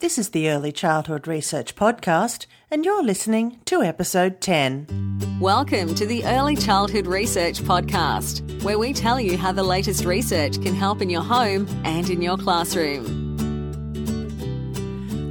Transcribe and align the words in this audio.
This 0.00 0.16
is 0.16 0.30
the 0.30 0.48
Early 0.48 0.72
Childhood 0.72 1.28
Research 1.28 1.76
Podcast, 1.76 2.46
and 2.70 2.86
you're 2.86 3.02
listening 3.02 3.60
to 3.66 3.82
episode 3.82 4.40
10. 4.40 5.36
Welcome 5.38 5.94
to 5.94 6.06
the 6.06 6.24
Early 6.24 6.56
Childhood 6.56 7.06
Research 7.06 7.60
Podcast, 7.60 8.62
where 8.62 8.78
we 8.78 8.94
tell 8.94 9.20
you 9.20 9.36
how 9.36 9.52
the 9.52 9.62
latest 9.62 10.06
research 10.06 10.54
can 10.62 10.74
help 10.74 11.02
in 11.02 11.10
your 11.10 11.20
home 11.20 11.68
and 11.84 12.08
in 12.08 12.22
your 12.22 12.38
classroom. 12.38 13.36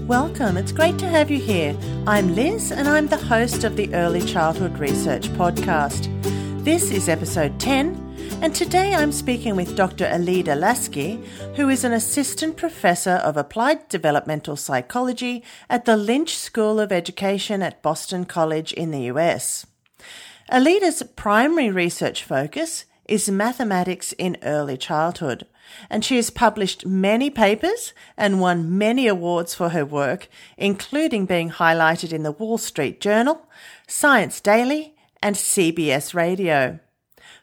Welcome, 0.05 0.55
it's 0.55 0.71
great 0.71 0.99
to 0.99 1.07
have 1.07 1.31
you 1.31 1.39
here. 1.39 1.75
I'm 2.05 2.35
Liz, 2.35 2.71
and 2.71 2.87
I'm 2.87 3.07
the 3.07 3.17
host 3.17 3.63
of 3.63 3.75
the 3.75 3.91
Early 3.95 4.21
Childhood 4.21 4.77
Research 4.77 5.29
Podcast. 5.29 6.05
This 6.63 6.91
is 6.91 7.09
episode 7.09 7.59
10 7.59 8.08
and 8.41 8.55
today 8.55 8.93
I'm 8.93 9.11
speaking 9.11 9.57
with 9.57 9.75
Dr. 9.75 10.05
Elida 10.05 10.57
Laski, 10.57 11.21
who 11.55 11.67
is 11.67 11.83
an 11.83 11.91
assistant 11.91 12.55
professor 12.55 13.15
of 13.15 13.35
applied 13.35 13.89
developmental 13.89 14.55
psychology 14.55 15.43
at 15.69 15.83
the 15.83 15.97
Lynch 15.97 16.37
School 16.37 16.79
of 16.79 16.91
Education 16.91 17.61
at 17.61 17.81
Boston 17.81 18.23
College 18.23 18.71
in 18.71 18.91
the 18.91 19.01
US. 19.11 19.65
Elida's 20.49 21.03
primary 21.17 21.69
research 21.69 22.23
focus 22.23 22.85
is 23.09 23.29
mathematics 23.29 24.13
in 24.13 24.37
early 24.41 24.77
childhood, 24.77 25.45
and 25.89 26.05
she 26.05 26.15
has 26.15 26.29
published 26.29 26.85
many 26.85 27.29
papers 27.29 27.93
and 28.15 28.39
won 28.39 28.77
many 28.77 29.07
awards 29.07 29.53
for 29.53 29.69
her 29.69 29.85
work, 29.85 30.29
including 30.57 31.25
being 31.25 31.49
highlighted 31.49 32.13
in 32.13 32.23
the 32.23 32.31
Wall 32.31 32.57
Street 32.57 33.01
Journal, 33.01 33.45
Science 33.85 34.39
Daily, 34.39 34.95
and 35.21 35.35
CBS 35.35 36.13
Radio. 36.13 36.79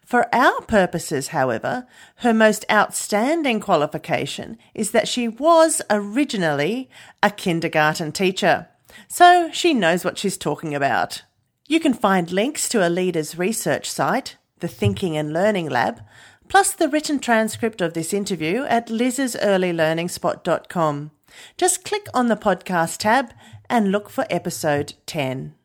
For 0.07 0.33
our 0.33 0.63
purposes, 0.63 1.29
however, 1.29 1.87
her 2.19 2.33
most 2.33 2.65
outstanding 2.71 3.59
qualification 3.59 4.57
is 4.73 4.93
that 4.93 5.09
she 5.09 5.27
was 5.27 5.83
originally 5.91 6.89
a 7.25 7.31
kindergarten 7.33 8.13
teacher, 8.13 8.69
so 9.09 9.51
she 9.53 9.75
knows 9.75 10.05
what 10.05 10.17
she's 10.17 10.37
talking 10.37 10.77
about. 10.77 11.23
You 11.67 11.81
can 11.81 11.93
find 11.93 12.31
links 12.31 12.69
to 12.69 12.79
Elida's 12.79 13.37
research 13.37 13.91
site, 13.91 14.37
the 14.61 14.69
Thinking 14.69 15.17
and 15.17 15.33
Learning 15.33 15.69
Lab, 15.69 16.03
plus 16.47 16.73
the 16.73 16.89
written 16.89 17.19
transcript 17.19 17.81
of 17.81 17.95
this 17.95 18.15
interview 18.15 18.63
at 18.63 18.89
liz's.earlylearningspot.com. 18.89 21.11
Just 21.57 21.85
click 21.85 22.07
on 22.15 22.29
the 22.29 22.37
podcast 22.37 22.99
tab 22.99 23.33
and 23.69 23.91
look 23.91 24.09
for 24.09 24.25
episode 24.31 24.95
10. 25.07 25.57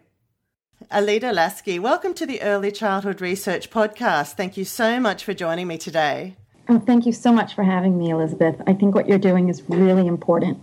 Elida 0.92 1.34
Laski, 1.34 1.80
welcome 1.80 2.14
to 2.14 2.26
the 2.26 2.42
Early 2.42 2.72
Childhood 2.72 3.22
Research 3.22 3.70
Podcast. 3.70 4.34
Thank 4.34 4.58
you 4.58 4.66
so 4.66 5.00
much 5.00 5.24
for 5.24 5.34
joining 5.34 5.68
me 5.68 5.78
today. 5.78 6.36
Oh, 6.70 6.80
thank 6.80 7.06
you 7.06 7.12
so 7.12 7.32
much 7.32 7.56
for 7.56 7.64
having 7.64 7.98
me, 7.98 8.10
Elizabeth. 8.10 8.62
I 8.68 8.74
think 8.74 8.96
what 8.96 9.08
you're 9.08 9.18
doing 9.18 9.50
is 9.50 9.64
really 9.68 10.08
important. 10.08 10.60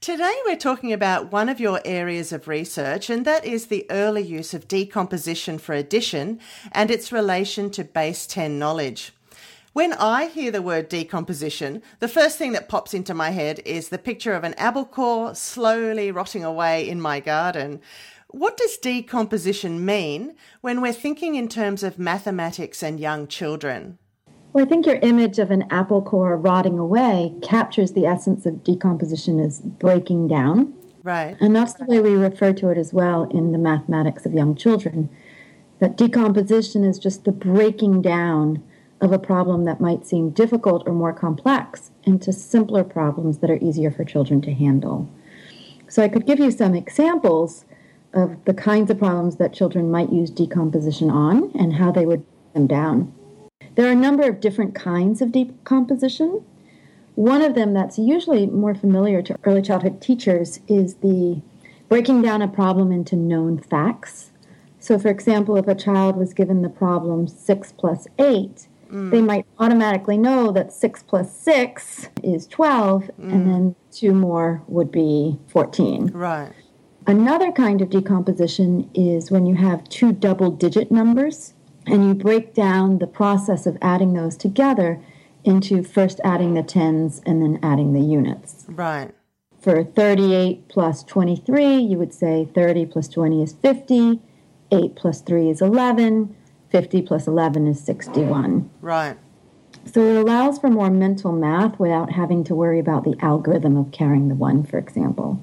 Today, 0.00 0.34
we're 0.44 0.56
talking 0.56 0.92
about 0.92 1.30
one 1.30 1.48
of 1.48 1.60
your 1.60 1.80
areas 1.84 2.32
of 2.32 2.48
research, 2.48 3.08
and 3.08 3.24
that 3.24 3.44
is 3.44 3.66
the 3.66 3.86
early 3.88 4.22
use 4.22 4.52
of 4.52 4.66
decomposition 4.66 5.58
for 5.58 5.74
addition 5.74 6.40
and 6.72 6.90
its 6.90 7.12
relation 7.12 7.70
to 7.70 7.84
base 7.84 8.26
10 8.26 8.58
knowledge. 8.58 9.12
When 9.74 9.94
I 9.94 10.26
hear 10.26 10.50
the 10.50 10.60
word 10.60 10.90
decomposition, 10.90 11.82
the 11.98 12.08
first 12.08 12.36
thing 12.36 12.52
that 12.52 12.68
pops 12.68 12.92
into 12.92 13.14
my 13.14 13.30
head 13.30 13.62
is 13.64 13.88
the 13.88 13.96
picture 13.96 14.34
of 14.34 14.44
an 14.44 14.52
apple 14.54 14.84
core 14.84 15.34
slowly 15.34 16.10
rotting 16.10 16.44
away 16.44 16.86
in 16.86 17.00
my 17.00 17.20
garden. 17.20 17.80
What 18.32 18.56
does 18.56 18.78
decomposition 18.78 19.84
mean 19.84 20.34
when 20.62 20.80
we're 20.80 20.94
thinking 20.94 21.34
in 21.34 21.48
terms 21.48 21.82
of 21.82 21.98
mathematics 21.98 22.82
and 22.82 22.98
young 22.98 23.26
children? 23.26 23.98
Well, 24.54 24.64
I 24.64 24.68
think 24.68 24.86
your 24.86 24.96
image 24.96 25.38
of 25.38 25.50
an 25.50 25.66
apple 25.70 26.00
core 26.00 26.38
rotting 26.38 26.78
away 26.78 27.34
captures 27.42 27.92
the 27.92 28.06
essence 28.06 28.46
of 28.46 28.64
decomposition 28.64 29.38
as 29.38 29.60
breaking 29.60 30.28
down. 30.28 30.72
Right. 31.02 31.36
And 31.40 31.54
that's 31.54 31.74
the 31.74 31.84
way 31.84 32.00
we 32.00 32.14
refer 32.14 32.54
to 32.54 32.70
it 32.70 32.78
as 32.78 32.94
well 32.94 33.24
in 33.24 33.52
the 33.52 33.58
mathematics 33.58 34.24
of 34.24 34.32
young 34.32 34.54
children. 34.54 35.10
That 35.80 35.98
decomposition 35.98 36.84
is 36.84 36.98
just 36.98 37.24
the 37.24 37.32
breaking 37.32 38.00
down 38.00 38.62
of 39.02 39.12
a 39.12 39.18
problem 39.18 39.64
that 39.64 39.80
might 39.80 40.06
seem 40.06 40.30
difficult 40.30 40.84
or 40.86 40.94
more 40.94 41.12
complex 41.12 41.90
into 42.04 42.32
simpler 42.32 42.84
problems 42.84 43.38
that 43.38 43.50
are 43.50 43.58
easier 43.58 43.90
for 43.90 44.04
children 44.04 44.40
to 44.42 44.54
handle. 44.54 45.06
So 45.86 46.02
I 46.02 46.08
could 46.08 46.24
give 46.24 46.38
you 46.38 46.50
some 46.50 46.74
examples 46.74 47.66
of 48.14 48.44
the 48.44 48.54
kinds 48.54 48.90
of 48.90 48.98
problems 48.98 49.36
that 49.36 49.52
children 49.52 49.90
might 49.90 50.12
use 50.12 50.30
decomposition 50.30 51.10
on 51.10 51.50
and 51.58 51.74
how 51.74 51.90
they 51.90 52.06
would 52.06 52.24
break 52.26 52.52
them 52.54 52.66
down. 52.66 53.12
There 53.74 53.86
are 53.86 53.92
a 53.92 53.96
number 53.96 54.28
of 54.28 54.40
different 54.40 54.74
kinds 54.74 55.22
of 55.22 55.32
decomposition. 55.32 56.44
One 57.14 57.42
of 57.42 57.54
them 57.54 57.72
that's 57.72 57.98
usually 57.98 58.46
more 58.46 58.74
familiar 58.74 59.22
to 59.22 59.38
early 59.44 59.62
childhood 59.62 60.00
teachers 60.00 60.60
is 60.68 60.96
the 60.96 61.40
breaking 61.88 62.22
down 62.22 62.42
a 62.42 62.48
problem 62.48 62.90
into 62.90 63.16
known 63.16 63.58
facts. 63.58 64.32
So, 64.78 64.98
for 64.98 65.08
example, 65.08 65.56
if 65.56 65.68
a 65.68 65.74
child 65.74 66.16
was 66.16 66.34
given 66.34 66.62
the 66.62 66.68
problem 66.68 67.28
6 67.28 67.72
plus 67.78 68.08
8, 68.18 68.66
mm. 68.90 69.10
they 69.10 69.22
might 69.22 69.46
automatically 69.58 70.18
know 70.18 70.50
that 70.52 70.72
6 70.72 71.02
plus 71.04 71.36
6 71.38 72.08
is 72.22 72.46
12, 72.48 73.04
mm. 73.04 73.32
and 73.32 73.46
then 73.46 73.76
two 73.92 74.12
more 74.12 74.62
would 74.66 74.90
be 74.90 75.38
14. 75.48 76.08
Right. 76.08 76.52
Another 77.06 77.50
kind 77.50 77.82
of 77.82 77.90
decomposition 77.90 78.88
is 78.94 79.30
when 79.30 79.44
you 79.44 79.56
have 79.56 79.88
two 79.88 80.12
double 80.12 80.50
digit 80.50 80.90
numbers 80.92 81.54
and 81.86 82.06
you 82.06 82.14
break 82.14 82.54
down 82.54 82.98
the 82.98 83.06
process 83.06 83.66
of 83.66 83.76
adding 83.82 84.12
those 84.12 84.36
together 84.36 85.00
into 85.44 85.82
first 85.82 86.20
adding 86.22 86.54
the 86.54 86.62
tens 86.62 87.20
and 87.26 87.42
then 87.42 87.58
adding 87.62 87.92
the 87.92 88.00
units. 88.00 88.64
Right. 88.68 89.10
For 89.60 89.82
38 89.82 90.68
plus 90.68 91.02
23, 91.02 91.76
you 91.76 91.98
would 91.98 92.14
say 92.14 92.48
30 92.54 92.86
plus 92.86 93.08
20 93.08 93.42
is 93.42 93.52
50, 93.54 94.20
8 94.70 94.96
plus 94.96 95.20
3 95.20 95.50
is 95.50 95.60
11, 95.60 96.36
50 96.70 97.02
plus 97.02 97.26
11 97.26 97.66
is 97.66 97.82
61. 97.82 98.70
Right. 98.80 99.16
So 99.84 100.00
it 100.02 100.16
allows 100.16 100.60
for 100.60 100.70
more 100.70 100.90
mental 100.90 101.32
math 101.32 101.78
without 101.80 102.12
having 102.12 102.44
to 102.44 102.54
worry 102.54 102.78
about 102.78 103.02
the 103.02 103.16
algorithm 103.20 103.76
of 103.76 103.90
carrying 103.90 104.28
the 104.28 104.34
one, 104.36 104.62
for 104.64 104.78
example. 104.78 105.42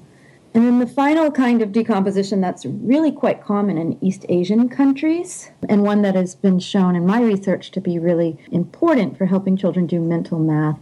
And 0.52 0.64
then 0.64 0.80
the 0.80 0.86
final 0.86 1.30
kind 1.30 1.62
of 1.62 1.70
decomposition 1.70 2.40
that's 2.40 2.66
really 2.66 3.12
quite 3.12 3.44
common 3.44 3.78
in 3.78 4.02
East 4.04 4.26
Asian 4.28 4.68
countries, 4.68 5.50
and 5.68 5.82
one 5.82 6.02
that 6.02 6.16
has 6.16 6.34
been 6.34 6.58
shown 6.58 6.96
in 6.96 7.06
my 7.06 7.20
research 7.20 7.70
to 7.72 7.80
be 7.80 7.98
really 7.98 8.36
important 8.50 9.16
for 9.16 9.26
helping 9.26 9.56
children 9.56 9.86
do 9.86 10.00
mental 10.00 10.40
math, 10.40 10.78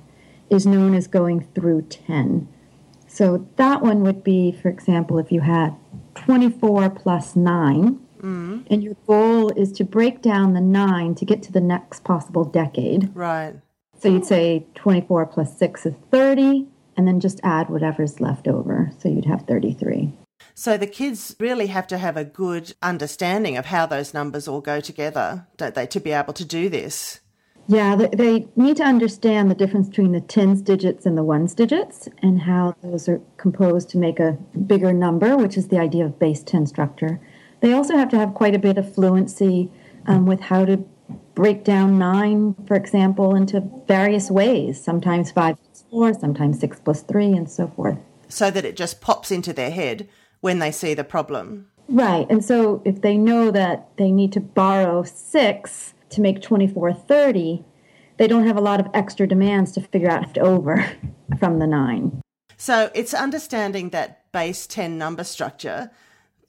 is 0.49 0.65
known 0.65 0.95
as 0.95 1.07
going 1.07 1.47
through 1.55 1.83
10. 1.83 2.49
So 3.07 3.47
that 3.57 3.83
one 3.83 4.03
would 4.03 4.25
be, 4.25 4.53
for 4.53 4.69
example, 4.69 5.19
if 5.19 5.31
you 5.31 5.43
had 5.43 5.77
24 6.15 6.89
plus 6.91 7.37
9, 7.37 8.01
mm. 8.23 8.67
and 8.71 8.83
your 8.83 8.97
goal 9.07 9.51
is 9.51 9.71
to 9.73 9.85
break 9.85 10.23
down 10.23 10.55
the 10.55 10.63
9 10.63 11.15
to 11.17 11.25
get 11.27 11.43
to 11.43 11.53
the 11.53 11.61
next 11.61 12.05
possible 12.05 12.45
decade. 12.45 13.15
Right. 13.15 13.55
So 13.99 14.09
you'd 14.09 14.25
say 14.25 14.67
24 14.77 15.27
plus 15.27 15.59
6 15.59 15.87
is 15.87 15.95
30 16.11 16.69
and 16.99 17.07
then 17.07 17.21
just 17.21 17.41
add 17.45 17.71
whatever's 17.71 18.21
left 18.21 18.49
over. 18.49 18.91
So 18.99 19.09
you'd 19.09 19.25
have 19.25 19.43
33. 19.43 20.13
So 20.55 20.77
the 20.77 20.89
kids 20.89 21.37
really 21.39 21.69
have 21.69 21.87
to 21.87 21.99
have 21.99 22.17
a 22.17 22.25
good 22.25 22.75
understanding 22.83 23.57
of 23.57 23.67
how 23.67 23.87
those 23.87 24.13
numbers 24.13 24.49
all 24.49 24.61
go 24.61 24.81
together, 24.81 25.47
don't 25.57 25.77
they, 25.77 25.87
to 25.87 26.01
be 26.01 26.11
able 26.11 26.33
to 26.33 26.45
do 26.45 26.69
this? 26.69 27.21
Yeah, 27.69 27.97
they 27.97 28.49
need 28.57 28.79
to 28.79 28.83
understand 28.83 29.51
the 29.51 29.55
difference 29.55 29.89
between 29.89 30.13
the 30.13 30.21
tens 30.21 30.61
digits 30.61 31.07
and 31.07 31.17
the 31.17 31.23
ones 31.23 31.55
digits 31.55 32.09
and 32.23 32.41
how 32.41 32.75
those 32.83 33.09
are 33.09 33.21
composed 33.37 33.91
to 33.91 33.99
make 33.99 34.19
a 34.19 34.33
bigger 34.67 34.93
number, 34.93 35.37
which 35.37 35.57
is 35.57 35.69
the 35.69 35.79
idea 35.79 36.05
of 36.07 36.19
base 36.19 36.43
10 36.43 36.67
structure. 36.67 37.21
They 37.61 37.73
also 37.73 37.97
have 37.97 38.09
to 38.09 38.19
have 38.19 38.35
quite 38.35 38.55
a 38.55 38.59
bit 38.59 38.79
of 38.79 38.93
fluency 38.93 39.71
um, 40.07 40.27
with 40.27 40.41
how 40.41 40.65
to 40.65 40.79
break 41.35 41.63
down 41.63 41.99
nine, 41.99 42.55
for 42.67 42.75
example, 42.75 43.37
into 43.37 43.61
various 43.87 44.31
ways, 44.31 44.83
sometimes 44.83 45.31
five 45.31 45.57
four, 45.91 46.13
sometimes 46.15 46.61
six 46.61 46.81
plus 46.81 47.03
three, 47.03 47.33
and 47.33 47.51
so 47.51 47.69
forth. 47.69 47.99
So 48.29 48.51
that 48.51 48.65
it 48.65 48.77
just 48.77 49.01
pops 49.01 49.31
into 49.31 49.53
their 49.53 49.71
head 49.71 50.09
when 50.41 50.59
they 50.59 50.71
see 50.71 50.95
the 50.95 51.05
problem. 51.05 51.69
Right. 51.89 52.27
And 52.29 52.45
so 52.45 52.83
if 52.85 53.01
they 53.01 53.17
know 53.17 53.51
that 53.51 53.89
they 53.97 54.11
need 54.11 54.33
to 54.33 54.41
borrow 54.41 55.03
six 55.05 55.95
to 56.11 56.21
make 56.21 56.43
2430, 56.43 57.65
they 58.19 58.27
don't 58.27 58.47
have 58.47 58.57
a 58.57 58.61
lot 58.61 58.81
of 58.81 58.89
extra 58.93 59.27
demands 59.27 59.73
to 59.73 59.81
figure 59.81 60.11
out 60.11 60.37
over 60.39 60.85
from 61.39 61.59
the 61.59 61.67
nine. 61.67 62.21
So 62.57 62.91
it's 62.95 63.15
understanding 63.15 63.91
that 63.91 64.31
base 64.33 64.67
10 64.67 64.99
number 64.99 65.25
structure 65.25 65.91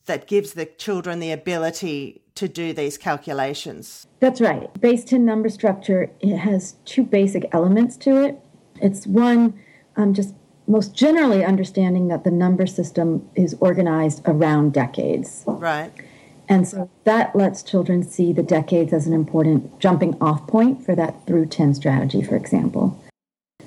that 0.05 0.27
gives 0.27 0.53
the 0.53 0.65
children 0.65 1.19
the 1.19 1.31
ability 1.31 2.23
to 2.35 2.47
do 2.47 2.73
these 2.73 2.97
calculations. 2.97 4.07
That's 4.19 4.41
right. 4.41 4.73
Base 4.81 5.03
10 5.03 5.23
number 5.23 5.49
structure 5.49 6.09
it 6.19 6.37
has 6.37 6.75
two 6.85 7.03
basic 7.03 7.47
elements 7.51 7.95
to 7.97 8.17
it. 8.23 8.41
It's 8.81 9.07
one, 9.07 9.59
um, 9.95 10.13
just 10.13 10.33
most 10.67 10.95
generally 10.95 11.43
understanding 11.43 12.07
that 12.09 12.23
the 12.23 12.31
number 12.31 12.67
system 12.67 13.27
is 13.35 13.55
organized 13.59 14.21
around 14.25 14.73
decades. 14.73 15.43
Right. 15.47 15.91
And 16.47 16.67
so 16.67 16.89
that 17.03 17.35
lets 17.35 17.61
children 17.61 18.03
see 18.03 18.33
the 18.33 18.43
decades 18.43 18.91
as 18.91 19.05
an 19.05 19.13
important 19.13 19.79
jumping 19.79 20.15
off 20.19 20.47
point 20.47 20.83
for 20.83 20.95
that 20.95 21.25
through 21.27 21.45
10 21.45 21.75
strategy, 21.75 22.23
for 22.23 22.35
example. 22.35 22.99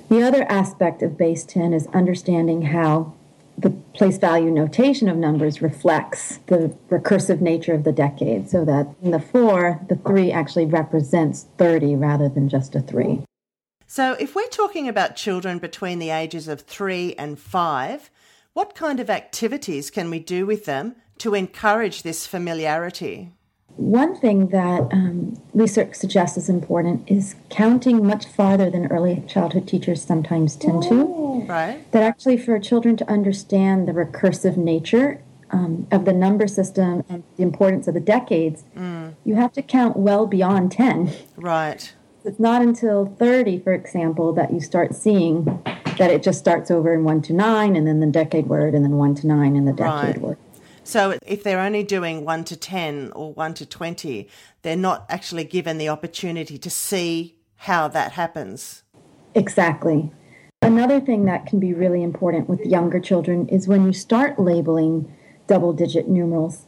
The 0.09 0.21
other 0.21 0.43
aspect 0.43 1.01
of 1.01 1.17
base 1.17 1.45
10 1.45 1.73
is 1.73 1.87
understanding 1.87 2.63
how 2.63 3.13
the 3.57 3.69
place 3.93 4.17
value 4.17 4.51
notation 4.51 5.07
of 5.07 5.15
numbers 5.15 5.61
reflects 5.61 6.39
the 6.47 6.75
recursive 6.89 7.39
nature 7.39 7.73
of 7.73 7.83
the 7.83 7.91
decade, 7.91 8.49
so 8.49 8.65
that 8.65 8.87
in 9.01 9.11
the 9.11 9.19
four, 9.19 9.79
the 9.87 9.95
three 9.95 10.31
actually 10.31 10.65
represents 10.65 11.47
30 11.57 11.95
rather 11.95 12.27
than 12.27 12.49
just 12.49 12.75
a 12.75 12.81
three. 12.81 13.23
So, 13.95 14.13
if 14.13 14.33
we're 14.33 14.47
talking 14.47 14.89
about 14.89 15.15
children 15.15 15.59
between 15.59 15.99
the 15.99 16.09
ages 16.09 16.47
of 16.47 16.61
three 16.61 17.13
and 17.13 17.37
five, 17.37 18.09
what 18.53 18.73
kind 18.73 18.99
of 18.99 19.07
activities 19.07 19.91
can 19.91 20.09
we 20.09 20.17
do 20.17 20.47
with 20.47 20.65
them 20.65 20.95
to 21.19 21.35
encourage 21.35 22.01
this 22.01 22.25
familiarity? 22.25 23.33
One 23.75 24.15
thing 24.15 24.47
that 24.47 24.91
um, 24.91 25.39
research 25.53 25.93
suggests 25.93 26.37
is 26.37 26.49
important 26.49 27.07
is 27.07 27.35
counting 27.51 28.03
much 28.03 28.25
farther 28.25 28.71
than 28.71 28.87
early 28.87 29.23
childhood 29.27 29.67
teachers 29.67 30.01
sometimes 30.01 30.55
tend 30.55 30.81
to. 30.85 31.45
Right. 31.47 31.85
That 31.91 32.01
actually, 32.01 32.37
for 32.37 32.57
children 32.57 32.97
to 32.97 33.07
understand 33.07 33.87
the 33.87 33.91
recursive 33.91 34.57
nature 34.57 35.21
um, 35.51 35.85
of 35.91 36.05
the 36.05 36.13
number 36.13 36.47
system 36.47 37.03
and 37.09 37.23
the 37.37 37.43
importance 37.43 37.87
of 37.87 37.93
the 37.93 37.99
decades, 37.99 38.63
mm. 38.75 39.13
you 39.23 39.35
have 39.35 39.53
to 39.53 39.61
count 39.61 39.97
well 39.97 40.25
beyond 40.25 40.71
10. 40.71 41.13
Right. 41.37 41.93
It's 42.25 42.39
not 42.39 42.61
until 42.61 43.05
30, 43.19 43.59
for 43.59 43.73
example, 43.73 44.31
that 44.33 44.53
you 44.53 44.61
start 44.61 44.95
seeing 44.95 45.43
that 45.97 46.09
it 46.09 46.23
just 46.23 46.39
starts 46.39 46.71
over 46.71 46.93
in 46.93 47.03
1 47.03 47.21
to 47.23 47.33
9 47.33 47.75
and 47.75 47.85
then 47.85 47.99
the 47.99 48.07
decade 48.07 48.47
word 48.47 48.73
and 48.73 48.83
then 48.85 48.93
1 48.93 49.15
to 49.15 49.27
9 49.27 49.55
and 49.55 49.67
the 49.67 49.73
decade 49.73 50.15
right. 50.15 50.21
word. 50.21 50.37
So 50.85 51.17
if 51.25 51.43
they're 51.43 51.59
only 51.59 51.83
doing 51.83 52.23
1 52.23 52.43
to 52.45 52.55
10 52.55 53.11
or 53.13 53.33
1 53.33 53.53
to 53.55 53.65
20, 53.65 54.29
they're 54.61 54.75
not 54.75 55.05
actually 55.09 55.43
given 55.43 55.77
the 55.77 55.89
opportunity 55.89 56.57
to 56.57 56.69
see 56.69 57.35
how 57.57 57.89
that 57.89 58.13
happens. 58.13 58.83
Exactly. 59.35 60.11
Another 60.61 61.01
thing 61.01 61.25
that 61.25 61.45
can 61.45 61.59
be 61.59 61.73
really 61.73 62.03
important 62.03 62.47
with 62.47 62.61
younger 62.61 63.01
children 63.01 63.49
is 63.49 63.67
when 63.67 63.85
you 63.85 63.91
start 63.91 64.39
labeling 64.39 65.13
double 65.47 65.73
digit 65.73 66.07
numerals, 66.07 66.65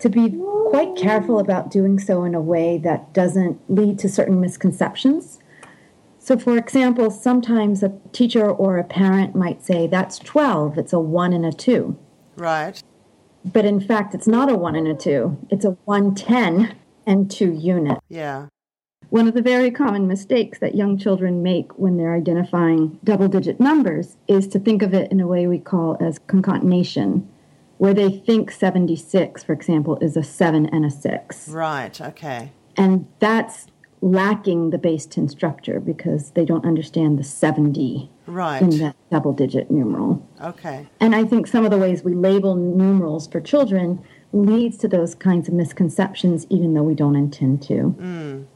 to 0.00 0.08
be 0.08 0.30
quite 0.70 0.96
careful 0.96 1.38
about 1.38 1.70
doing 1.70 1.98
so 1.98 2.24
in 2.24 2.34
a 2.34 2.40
way 2.40 2.78
that 2.78 3.12
doesn't 3.12 3.60
lead 3.68 3.98
to 4.00 4.08
certain 4.08 4.40
misconceptions. 4.40 5.38
So, 6.18 6.38
for 6.38 6.56
example, 6.56 7.10
sometimes 7.10 7.82
a 7.82 7.92
teacher 8.12 8.50
or 8.50 8.78
a 8.78 8.84
parent 8.84 9.34
might 9.34 9.64
say, 9.64 9.86
That's 9.86 10.18
12, 10.18 10.78
it's 10.78 10.92
a 10.92 10.98
1 10.98 11.32
and 11.32 11.44
a 11.44 11.52
2. 11.52 11.96
Right. 12.36 12.82
But 13.44 13.66
in 13.66 13.78
fact, 13.78 14.14
it's 14.14 14.26
not 14.26 14.50
a 14.50 14.56
1 14.56 14.74
and 14.74 14.88
a 14.88 14.94
2, 14.94 15.36
it's 15.50 15.64
a 15.64 15.72
110 15.84 16.74
and 17.06 17.30
2 17.30 17.52
unit. 17.52 17.98
Yeah. 18.08 18.46
One 19.10 19.28
of 19.28 19.34
the 19.34 19.42
very 19.42 19.70
common 19.70 20.08
mistakes 20.08 20.58
that 20.60 20.74
young 20.74 20.96
children 20.98 21.42
make 21.42 21.78
when 21.78 21.98
they're 21.98 22.14
identifying 22.14 22.98
double 23.04 23.28
digit 23.28 23.60
numbers 23.60 24.16
is 24.26 24.48
to 24.48 24.58
think 24.58 24.82
of 24.82 24.94
it 24.94 25.12
in 25.12 25.20
a 25.20 25.26
way 25.26 25.46
we 25.46 25.58
call 25.58 25.96
as 26.00 26.18
concatenation 26.26 27.28
where 27.78 27.94
they 27.94 28.10
think 28.10 28.50
76, 28.50 29.42
for 29.42 29.52
example, 29.52 29.98
is 30.00 30.16
a 30.16 30.22
7 30.22 30.66
and 30.66 30.84
a 30.84 30.90
6. 30.90 31.48
Right, 31.48 32.00
okay. 32.00 32.52
And 32.76 33.06
that's 33.18 33.66
lacking 34.00 34.68
the 34.70 34.78
base 34.78 35.06
10 35.06 35.28
structure 35.28 35.80
because 35.80 36.32
they 36.32 36.44
don't 36.44 36.64
understand 36.66 37.18
the 37.18 37.24
70 37.24 38.10
right. 38.26 38.60
in 38.60 38.78
that 38.78 38.94
double 39.10 39.32
digit 39.32 39.70
numeral. 39.70 40.26
Okay. 40.42 40.86
And 41.00 41.14
I 41.14 41.24
think 41.24 41.46
some 41.46 41.64
of 41.64 41.70
the 41.70 41.78
ways 41.78 42.04
we 42.04 42.14
label 42.14 42.54
numerals 42.54 43.26
for 43.26 43.40
children 43.40 44.04
leads 44.32 44.76
to 44.78 44.88
those 44.88 45.14
kinds 45.14 45.48
of 45.48 45.54
misconceptions, 45.54 46.46
even 46.50 46.74
though 46.74 46.82
we 46.82 46.94
don't 46.94 47.16
intend 47.16 47.62
to. 47.62 47.94
Mm. 47.98 48.46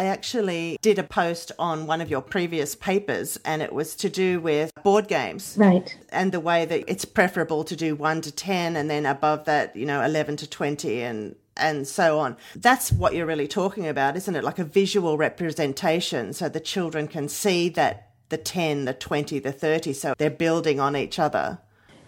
I 0.00 0.04
actually 0.04 0.78
did 0.80 0.98
a 0.98 1.02
post 1.02 1.52
on 1.58 1.86
one 1.86 2.00
of 2.00 2.08
your 2.08 2.22
previous 2.22 2.74
papers, 2.74 3.38
and 3.44 3.60
it 3.60 3.70
was 3.70 3.94
to 3.96 4.08
do 4.08 4.40
with 4.40 4.72
board 4.82 5.08
games. 5.08 5.56
Right. 5.58 5.94
And 6.08 6.32
the 6.32 6.40
way 6.40 6.64
that 6.64 6.84
it's 6.88 7.04
preferable 7.04 7.64
to 7.64 7.76
do 7.76 7.94
1 7.94 8.22
to 8.22 8.32
10, 8.32 8.76
and 8.76 8.88
then 8.88 9.04
above 9.04 9.44
that, 9.44 9.76
you 9.76 9.84
know, 9.84 10.02
11 10.02 10.38
to 10.38 10.48
20, 10.48 11.02
and 11.02 11.36
and 11.54 11.86
so 11.86 12.18
on. 12.18 12.38
That's 12.56 12.90
what 12.90 13.14
you're 13.14 13.26
really 13.26 13.46
talking 13.46 13.86
about, 13.86 14.16
isn't 14.16 14.34
it? 14.34 14.42
Like 14.42 14.58
a 14.58 14.64
visual 14.64 15.18
representation 15.18 16.32
so 16.32 16.48
the 16.48 16.60
children 16.60 17.06
can 17.06 17.28
see 17.28 17.68
that 17.68 18.12
the 18.30 18.38
10, 18.38 18.86
the 18.86 18.94
20, 18.94 19.38
the 19.40 19.52
30, 19.52 19.92
so 19.92 20.14
they're 20.16 20.30
building 20.30 20.80
on 20.80 20.96
each 20.96 21.18
other. 21.18 21.58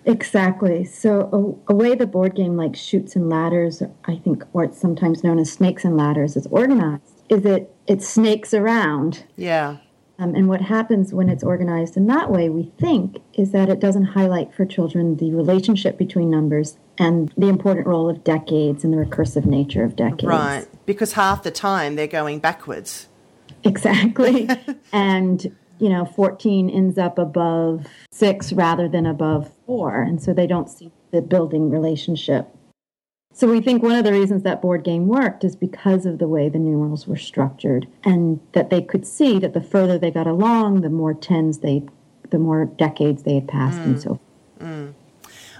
Exactly. 0.06 0.84
So 0.86 1.60
a, 1.68 1.72
a, 1.72 1.76
way 1.76 1.94
the 1.94 2.06
board 2.06 2.34
game 2.34 2.56
like 2.56 2.74
Chutes 2.74 3.14
and 3.14 3.28
Ladders, 3.28 3.82
I 4.06 4.16
think, 4.16 4.44
or 4.54 4.64
it's 4.64 4.80
sometimes 4.80 5.22
known 5.22 5.38
as 5.38 5.52
Snakes 5.52 5.84
and 5.84 5.98
Ladders, 5.98 6.34
is 6.34 6.46
organized 6.46 7.02
is 7.32 7.46
it 7.46 7.71
it 7.86 8.02
snakes 8.02 8.54
around. 8.54 9.24
Yeah. 9.36 9.78
Um, 10.18 10.34
and 10.34 10.48
what 10.48 10.60
happens 10.60 11.12
when 11.12 11.28
it's 11.28 11.42
organized 11.42 11.96
in 11.96 12.06
that 12.06 12.30
way, 12.30 12.48
we 12.48 12.70
think, 12.78 13.16
is 13.34 13.50
that 13.52 13.68
it 13.68 13.80
doesn't 13.80 14.04
highlight 14.04 14.54
for 14.54 14.64
children 14.64 15.16
the 15.16 15.32
relationship 15.32 15.98
between 15.98 16.30
numbers 16.30 16.76
and 16.98 17.32
the 17.36 17.48
important 17.48 17.86
role 17.86 18.08
of 18.08 18.22
decades 18.22 18.84
and 18.84 18.92
the 18.92 18.98
recursive 18.98 19.46
nature 19.46 19.82
of 19.82 19.96
decades. 19.96 20.24
Right, 20.24 20.66
because 20.86 21.14
half 21.14 21.42
the 21.42 21.50
time 21.50 21.96
they're 21.96 22.06
going 22.06 22.38
backwards. 22.38 23.08
Exactly. 23.64 24.48
and, 24.92 25.44
you 25.78 25.88
know, 25.88 26.04
14 26.04 26.70
ends 26.70 26.98
up 26.98 27.18
above 27.18 27.86
six 28.12 28.52
rather 28.52 28.88
than 28.88 29.06
above 29.06 29.50
four. 29.66 30.02
And 30.02 30.22
so 30.22 30.32
they 30.32 30.46
don't 30.46 30.68
see 30.68 30.92
the 31.10 31.22
building 31.22 31.70
relationship. 31.70 32.48
So 33.34 33.48
we 33.48 33.60
think 33.60 33.82
one 33.82 33.96
of 33.96 34.04
the 34.04 34.12
reasons 34.12 34.42
that 34.42 34.60
board 34.60 34.84
game 34.84 35.06
worked 35.06 35.42
is 35.42 35.56
because 35.56 36.04
of 36.04 36.18
the 36.18 36.28
way 36.28 36.48
the 36.48 36.58
numerals 36.58 37.06
were 37.06 37.16
structured 37.16 37.88
and 38.04 38.40
that 38.52 38.70
they 38.70 38.82
could 38.82 39.06
see 39.06 39.38
that 39.38 39.54
the 39.54 39.60
further 39.62 39.98
they 39.98 40.10
got 40.10 40.26
along, 40.26 40.82
the 40.82 40.90
more 40.90 41.14
tens 41.14 41.58
they 41.58 41.82
the 42.30 42.38
more 42.38 42.64
decades 42.64 43.24
they 43.24 43.34
had 43.34 43.46
passed 43.46 43.78
mm. 43.78 43.84
and 43.84 44.00
so 44.00 44.20
mm. 44.58 44.94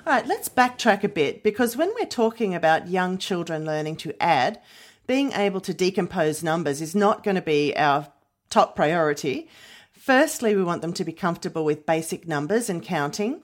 All 0.05 0.13
right, 0.13 0.27
let's 0.27 0.49
backtrack 0.49 1.05
a 1.05 1.09
bit 1.09 1.45
because 1.45 1.77
when 1.77 1.93
we're 1.95 2.07
talking 2.07 2.55
about 2.57 2.89
young 2.89 3.19
children 3.19 3.65
learning 3.65 3.97
to 3.99 4.21
add, 4.21 4.61
being 5.07 5.31
able 5.33 5.61
to 5.61 5.73
decompose 5.73 6.43
numbers 6.43 6.81
is 6.81 6.95
not 6.95 7.23
going 7.23 7.37
to 7.37 7.43
be 7.43 7.77
our 7.77 8.09
top 8.51 8.75
priority. 8.75 9.49
Firstly, 9.93 10.57
we 10.57 10.65
want 10.65 10.83
them 10.83 10.93
to 10.95 11.05
be 11.05 11.13
comfortable 11.13 11.65
with 11.65 11.87
basic 11.87 12.27
numbers 12.27 12.69
and 12.69 12.83
counting. 12.83 13.43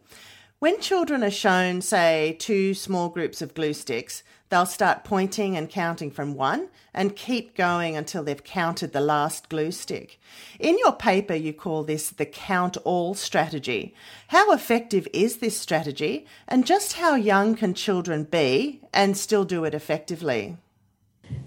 When 0.60 0.80
children 0.80 1.22
are 1.22 1.30
shown, 1.30 1.82
say, 1.82 2.34
two 2.40 2.74
small 2.74 3.10
groups 3.10 3.40
of 3.40 3.54
glue 3.54 3.72
sticks, 3.72 4.24
they'll 4.48 4.66
start 4.66 5.04
pointing 5.04 5.56
and 5.56 5.70
counting 5.70 6.10
from 6.10 6.34
one 6.34 6.68
and 6.92 7.14
keep 7.14 7.54
going 7.56 7.96
until 7.96 8.24
they've 8.24 8.42
counted 8.42 8.92
the 8.92 9.00
last 9.00 9.48
glue 9.48 9.70
stick. 9.70 10.18
In 10.58 10.76
your 10.80 10.96
paper, 10.96 11.34
you 11.34 11.52
call 11.52 11.84
this 11.84 12.10
the 12.10 12.26
count 12.26 12.76
all 12.78 13.14
strategy. 13.14 13.94
How 14.28 14.50
effective 14.50 15.06
is 15.12 15.36
this 15.36 15.56
strategy, 15.56 16.26
and 16.48 16.66
just 16.66 16.94
how 16.94 17.14
young 17.14 17.54
can 17.54 17.72
children 17.72 18.24
be 18.24 18.80
and 18.92 19.16
still 19.16 19.44
do 19.44 19.62
it 19.64 19.74
effectively? 19.74 20.56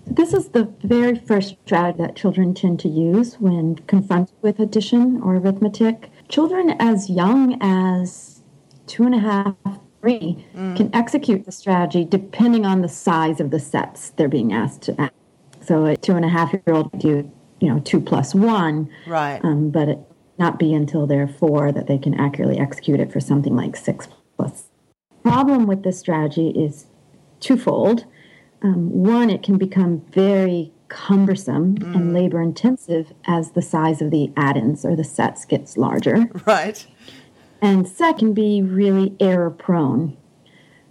This 0.08 0.34
is 0.34 0.50
the 0.50 0.74
very 0.84 1.20
first 1.20 1.58
strategy 1.65 2.01
that 2.03 2.15
children 2.15 2.53
tend 2.53 2.80
to 2.80 2.88
use 2.88 3.36
when 3.41 3.75
confronted 3.88 4.38
with 4.41 4.60
addition 4.60 5.22
or 5.22 5.36
arithmetic. 5.36 6.10
Children 6.30 6.77
as 6.80 7.10
young 7.10 7.58
as 7.62 8.30
two 8.91 9.05
and 9.05 9.15
a 9.15 9.19
half, 9.19 9.55
three 10.01 10.45
mm. 10.53 10.75
can 10.75 10.93
execute 10.93 11.45
the 11.45 11.51
strategy 11.51 12.03
depending 12.03 12.65
on 12.65 12.81
the 12.81 12.89
size 12.89 13.39
of 13.39 13.50
the 13.50 13.60
sets 13.60 14.10
they're 14.12 14.27
being 14.27 14.51
asked 14.51 14.81
to 14.81 15.00
act. 15.00 15.15
So 15.62 15.86
a 15.86 15.95
two 15.95 16.15
and 16.17 16.25
a 16.25 16.27
half 16.27 16.51
year 16.51 16.63
old 16.67 17.00
do, 17.00 17.31
you 17.62 17.69
know, 17.69 17.79
two 17.79 18.01
plus 18.01 18.36
one. 18.36 18.89
Right. 19.07 19.39
Um, 19.45 19.69
but 19.69 19.88
it 19.88 20.00
not 20.38 20.60
be 20.60 20.74
until 20.74 21.07
they're 21.07 21.27
four 21.27 21.71
that 21.71 21.88
they 21.88 21.98
can 21.98 22.19
accurately 22.19 22.60
execute 22.60 23.00
it 23.00 23.13
for 23.13 23.21
something 23.21 23.55
like 23.55 23.77
six 23.77 24.10
plus. 24.36 24.65
Problem 25.24 25.67
with 25.67 25.83
this 25.83 25.98
strategy 25.98 26.50
is 26.50 26.88
twofold. 27.39 28.05
Um, 28.62 28.89
one, 28.89 29.29
it 29.29 29.41
can 29.41 29.57
become 29.57 30.01
very 30.12 30.74
cumbersome 30.89 31.75
mm. 31.75 31.95
and 31.95 32.13
labor 32.13 32.41
intensive 32.41 33.13
as 33.25 33.51
the 33.51 33.62
size 33.62 34.01
of 34.01 34.12
the 34.12 34.33
addends 34.36 34.83
or 34.83 34.98
the 34.98 35.05
sets 35.05 35.45
gets 35.45 35.77
larger. 35.77 36.29
Right 36.45 36.86
and 37.62 37.88
second 37.88 38.34
be 38.34 38.62
really 38.62 39.15
error 39.20 39.50
prone. 39.50 40.18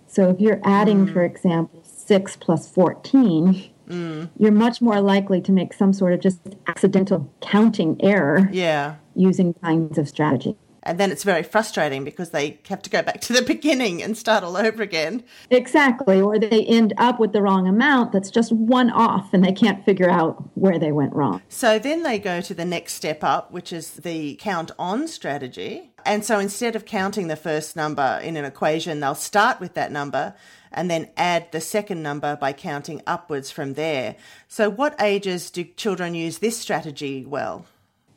So 0.07 0.31
if 0.31 0.41
you're 0.41 0.61
adding, 0.65 1.07
mm. 1.07 1.13
for 1.13 1.23
example, 1.23 1.83
6 1.85 2.37
plus 2.37 2.69
14, 2.69 3.71
mm. 3.89 4.31
you're 4.39 4.53
much 4.53 4.81
more 4.81 5.01
likely 5.01 5.41
to 5.43 5.53
make 5.53 5.73
some 5.73 5.93
sort 5.93 6.13
of 6.13 6.21
just 6.21 6.41
accidental 6.67 7.33
counting 7.41 7.97
error 8.03 8.49
yeah. 8.53 8.97
using 9.15 9.55
kinds 9.55 9.99
of 9.99 10.09
strategy. 10.09 10.57
And 10.83 10.99
then 10.99 11.11
it's 11.11 11.25
very 11.25 11.43
frustrating 11.43 12.05
because 12.05 12.31
they 12.31 12.59
have 12.69 12.83
to 12.83 12.91
go 12.91 13.03
back 13.03 13.21
to 13.23 13.33
the 13.33 13.43
beginning 13.47 14.03
and 14.03 14.17
start 14.17 14.43
all 14.43 14.57
over 14.57 14.83
again. 14.83 15.23
Exactly. 15.51 16.21
Or 16.21 16.39
they 16.39 16.65
end 16.65 16.95
up 16.97 17.21
with 17.21 17.33
the 17.33 17.43
wrong 17.43 17.69
amount 17.69 18.13
that's 18.13 18.31
just 18.31 18.53
one 18.53 18.91
off 18.91 19.33
and 19.33 19.45
they 19.45 19.53
can't 19.53 19.85
figure 19.85 20.11
out 20.11 20.43
where 20.57 20.79
they 20.79 20.93
went 20.93 21.15
wrong. 21.15 21.43
So 21.49 21.79
then 21.79 22.03
they 22.03 22.19
go 22.19 22.41
to 22.41 22.55
the 22.55 22.65
next 22.65 22.95
step 22.95 23.23
up, 23.23 23.53
which 23.53 23.73
is 23.73 23.91
the 23.91 24.37
count 24.37 24.71
on 24.79 25.07
strategy. 25.07 25.91
And 26.07 26.25
so 26.25 26.39
instead 26.39 26.77
of 26.77 26.87
counting 26.87 27.29
the 27.29 27.37
first 27.37 27.77
number 27.77 28.19
in 28.23 28.37
an 28.37 28.45
equation, 28.45 29.01
they'll 29.01 29.15
start 29.15 29.61
with 29.61 29.75
that 29.75 29.93
number 29.93 30.35
and 30.73 30.91
then 30.91 31.11
add 31.17 31.51
the 31.53 31.61
second 31.61 32.03
number 32.03 32.37
by 32.37 32.53
counting 32.53 33.03
upwards 33.07 33.51
from 33.51 33.75
there. 33.75 34.17
So, 34.49 34.71
what 34.71 34.95
ages 35.01 35.51
do 35.51 35.65
children 35.65 36.15
use 36.15 36.39
this 36.39 36.59
strategy 36.59 37.25
well? 37.27 37.67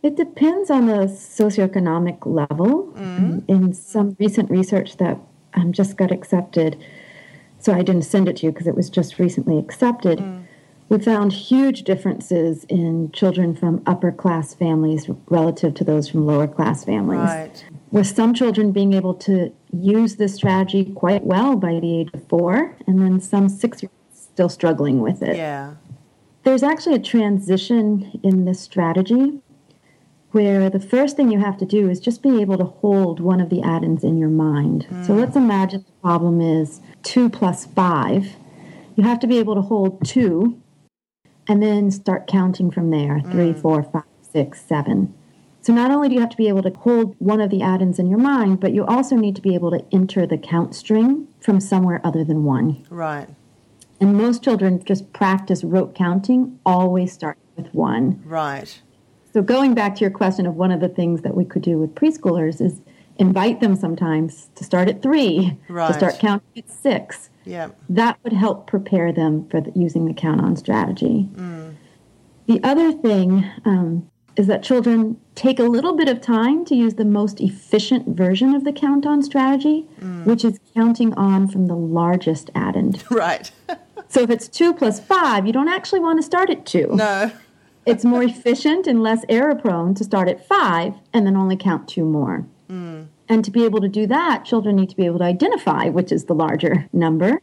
It 0.04 0.18
depends 0.18 0.70
on 0.70 0.88
the 0.88 1.06
socioeconomic 1.08 2.26
level. 2.26 2.92
Mm-hmm. 2.94 3.40
In 3.48 3.74
some 3.74 4.18
recent 4.20 4.52
research 4.52 4.98
that 4.98 5.18
um, 5.54 5.72
just 5.72 5.96
got 5.96 6.12
accepted, 6.12 6.84
so 7.58 7.74
I 7.74 7.84
didn't 7.84 8.04
send 8.04 8.28
it 8.28 8.38
to 8.38 8.48
you 8.48 8.52
because 8.52 8.68
it 8.68 8.76
was 8.76 8.90
just 8.90 9.18
recently 9.18 9.58
accepted. 9.58 10.20
Mm. 10.20 10.44
We 10.90 11.00
found 11.00 11.32
huge 11.32 11.84
differences 11.84 12.66
in 12.66 13.12
children 13.14 13.56
from 13.56 13.82
upper 13.86 14.12
class 14.12 14.54
families 14.54 15.10
relative 15.30 15.74
to 15.76 15.84
those 15.86 16.10
from 16.10 16.26
lower 16.26 16.48
class 16.48 16.84
families. 16.84 17.20
Right. 17.20 17.66
With 17.92 18.08
some 18.08 18.34
children 18.34 18.74
being 18.74 18.94
able 18.94 19.14
to 19.16 19.54
use 19.72 20.18
this 20.18 20.36
strategy 20.36 20.92
quite 20.94 21.24
well 21.24 21.56
by 21.56 21.80
the 21.80 22.00
age 22.00 22.10
of 22.14 22.28
four, 22.28 22.76
and 22.86 23.00
then 23.00 23.22
some 23.22 23.48
six 23.48 23.82
year 23.82 23.90
olds 23.90 24.22
still 24.22 24.50
struggling 24.50 25.00
with 25.00 25.24
it. 25.24 25.38
Yeah. 25.38 25.76
There's 26.44 26.64
actually 26.64 26.96
a 26.96 27.00
transition 27.00 28.20
in 28.22 28.44
this 28.44 28.60
strategy 28.60 29.42
where 30.34 30.70
the 30.70 30.80
first 30.80 31.16
thing 31.16 31.32
you 31.32 31.40
have 31.40 31.58
to 31.58 31.66
do 31.66 31.90
is 31.90 32.00
just 32.00 32.24
be 32.24 32.42
able 32.42 32.58
to 32.58 32.66
hold 32.66 33.20
one 33.20 33.40
of 33.40 33.50
the 33.50 33.62
addends 33.62 34.04
in 34.04 34.18
your 34.18 34.30
mind. 34.30 34.88
Mm. 34.90 35.06
So 35.06 35.14
let's 35.14 35.36
imagine 35.36 35.86
the 35.86 36.02
problem 36.02 36.42
is 36.42 36.82
2 37.04 37.30
plus 37.30 37.66
5. 37.68 38.36
You 38.96 39.04
have 39.04 39.20
to 39.20 39.28
be 39.28 39.38
able 39.38 39.56
to 39.56 39.62
hold 39.62 40.06
2 40.06 40.60
and 41.48 41.62
then 41.62 41.92
start 41.92 42.28
counting 42.28 42.72
from 42.72 42.90
there 42.90 43.20
mm. 43.20 43.32
3, 43.32 43.54
4, 43.54 43.84
5, 43.84 44.04
6, 44.22 44.62
7. 44.62 45.14
So 45.62 45.72
not 45.72 45.92
only 45.92 46.10
do 46.10 46.16
you 46.16 46.22
have 46.22 46.32
to 46.32 46.38
be 46.38 46.50
able 46.50 46.64
to 46.64 46.72
hold 46.72 47.16
one 47.20 47.40
of 47.40 47.50
the 47.50 47.62
addends 47.62 48.00
in 48.00 48.10
your 48.10 48.20
mind, 48.20 48.60
but 48.60 48.74
you 48.74 48.86
also 48.86 49.16
need 49.16 49.36
to 49.36 49.42
be 49.42 49.56
able 49.56 49.72
to 49.72 49.86
enter 49.94 50.26
the 50.26 50.38
count 50.38 50.76
string 50.76 51.28
from 51.40 51.60
somewhere 51.60 52.02
other 52.04 52.24
than 52.24 52.44
1. 52.44 52.88
Right. 52.90 53.30
And 54.02 54.18
most 54.18 54.44
children 54.44 54.84
just 54.84 55.14
practice 55.14 55.64
rote 55.64 55.96
counting, 55.96 56.60
always 56.66 57.14
start 57.14 57.38
with 57.56 57.74
1. 57.74 58.24
Right. 58.26 58.82
So 59.34 59.42
going 59.42 59.74
back 59.74 59.96
to 59.96 60.02
your 60.02 60.12
question 60.12 60.46
of 60.46 60.56
one 60.56 60.72
of 60.72 60.80
the 60.80 60.90
things 60.90 61.24
that 61.24 61.36
we 61.36 61.44
could 61.44 61.64
do 61.64 61.80
with 61.80 61.96
preschoolers 61.96 62.62
is 62.62 62.82
invite 63.18 63.62
them 63.62 63.76
sometimes 63.76 64.50
to 64.56 64.64
start 64.64 64.88
at 64.90 65.02
three, 65.02 65.58
right. 65.70 65.88
to 65.88 65.94
start 65.94 66.20
counting 66.20 66.48
at 66.56 66.70
six. 66.70 67.32
Yeah. 67.44 67.70
That 67.90 68.20
would 68.24 68.34
help 68.34 68.68
prepare 68.68 69.12
them 69.12 69.50
for 69.50 69.60
the, 69.60 69.72
using 69.76 70.06
the 70.06 70.14
count 70.14 70.40
on 70.40 70.56
strategy. 70.56 71.30
Mm. 71.34 71.76
The 72.46 72.64
other 72.64 72.92
thing 72.92 73.50
um, 73.66 74.08
is 74.36 74.46
that 74.48 74.62
children 74.62 75.20
take 75.34 75.60
a 75.60 75.64
little 75.64 75.96
bit 75.96 76.10
of 76.10 76.22
time 76.22 76.64
to 76.66 76.76
use 76.76 76.96
the 76.96 77.06
most 77.06 77.42
efficient 77.42 78.16
version 78.16 78.54
of 78.54 78.64
the 78.64 78.72
count 78.72 79.06
on 79.06 79.24
strategy, 79.24 79.88
mm. 80.00 80.26
which 80.26 80.46
is 80.46 80.60
counting 80.76 81.12
on 81.16 81.48
from 81.48 81.66
the 81.66 81.76
largest 81.76 82.52
addend. 82.54 83.04
Right. 83.10 83.52
so 84.10 84.22
if 84.22 84.30
it's 84.30 84.48
two 84.48 84.76
plus 84.76 85.00
five, 85.00 85.48
you 85.48 85.54
don't 85.54 85.70
actually 85.70 86.02
want 86.02 86.20
to 86.20 86.24
start 86.24 86.52
at 86.52 86.68
two. 86.68 86.90
No 86.94 87.32
it's 87.86 88.06
more 88.06 88.24
efficient 88.24 88.88
and 88.88 89.04
less 89.04 89.24
error 89.30 89.56
prone 89.56 89.94
to 89.96 90.04
start 90.04 90.28
at 90.30 90.48
five 90.48 90.94
and 91.14 91.26
then 91.26 91.36
only 91.36 91.58
count 91.58 91.88
two 91.88 92.06
more. 92.06 92.46
Mm. 92.70 93.08
And 93.30 93.46
to 93.46 93.52
be 93.52 93.66
able 93.66 93.82
to 93.82 93.88
do 93.88 94.08
that, 94.08 94.46
children 94.46 94.76
need 94.76 94.90
to 94.90 94.96
be 94.96 95.06
able 95.06 95.20
to 95.20 95.26
identify 95.26 95.90
which 95.90 96.12
is 96.12 96.26
the 96.26 96.36
larger 96.36 96.88
number. 96.94 97.42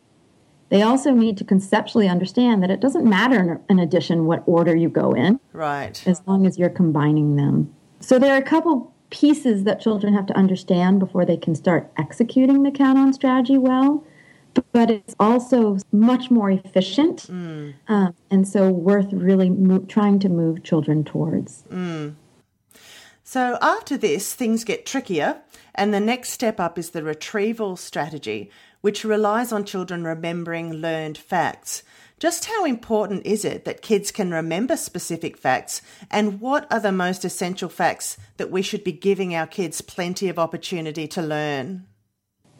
They 0.68 0.82
also 0.82 1.10
need 1.10 1.36
to 1.38 1.44
conceptually 1.44 2.08
understand 2.08 2.62
that 2.62 2.70
it 2.70 2.80
doesn't 2.80 3.04
matter 3.04 3.60
in 3.68 3.78
addition 3.80 4.26
what 4.26 4.44
order 4.46 4.74
you 4.76 4.88
go 4.88 5.12
in. 5.12 5.40
Right. 5.52 6.00
As 6.06 6.22
long 6.26 6.46
as 6.46 6.58
you're 6.58 6.70
combining 6.70 7.36
them. 7.36 7.74
So 7.98 8.18
there 8.18 8.32
are 8.32 8.38
a 8.38 8.42
couple 8.42 8.94
pieces 9.10 9.64
that 9.64 9.80
children 9.80 10.14
have 10.14 10.26
to 10.26 10.36
understand 10.36 11.00
before 11.00 11.24
they 11.24 11.36
can 11.36 11.56
start 11.56 11.90
executing 11.98 12.62
the 12.62 12.70
count 12.70 12.98
on 12.98 13.12
strategy 13.12 13.58
well 13.58 14.04
but 14.72 14.90
it's 14.90 15.14
also 15.20 15.78
much 15.92 16.30
more 16.30 16.50
efficient 16.50 17.26
mm. 17.28 17.74
um, 17.88 18.14
and 18.30 18.46
so 18.46 18.70
worth 18.70 19.12
really 19.12 19.50
mo- 19.50 19.84
trying 19.88 20.18
to 20.20 20.28
move 20.28 20.62
children 20.62 21.04
towards. 21.04 21.64
Mm. 21.70 22.14
So 23.22 23.58
after 23.62 23.96
this, 23.96 24.34
things 24.34 24.64
get 24.64 24.86
trickier, 24.86 25.40
and 25.74 25.94
the 25.94 26.00
next 26.00 26.30
step 26.30 26.58
up 26.58 26.78
is 26.78 26.90
the 26.90 27.04
retrieval 27.04 27.76
strategy, 27.76 28.50
which 28.80 29.04
relies 29.04 29.52
on 29.52 29.64
children 29.64 30.04
remembering 30.04 30.72
learned 30.72 31.16
facts. 31.16 31.84
Just 32.18 32.46
how 32.46 32.64
important 32.64 33.24
is 33.24 33.44
it 33.44 33.64
that 33.64 33.82
kids 33.82 34.10
can 34.10 34.30
remember 34.32 34.76
specific 34.76 35.38
facts, 35.38 35.80
and 36.10 36.40
what 36.40 36.66
are 36.72 36.80
the 36.80 36.92
most 36.92 37.24
essential 37.24 37.68
facts 37.68 38.18
that 38.36 38.50
we 38.50 38.62
should 38.62 38.84
be 38.84 38.92
giving 38.92 39.34
our 39.34 39.46
kids 39.46 39.80
plenty 39.80 40.28
of 40.28 40.38
opportunity 40.38 41.06
to 41.06 41.22
learn? 41.22 41.86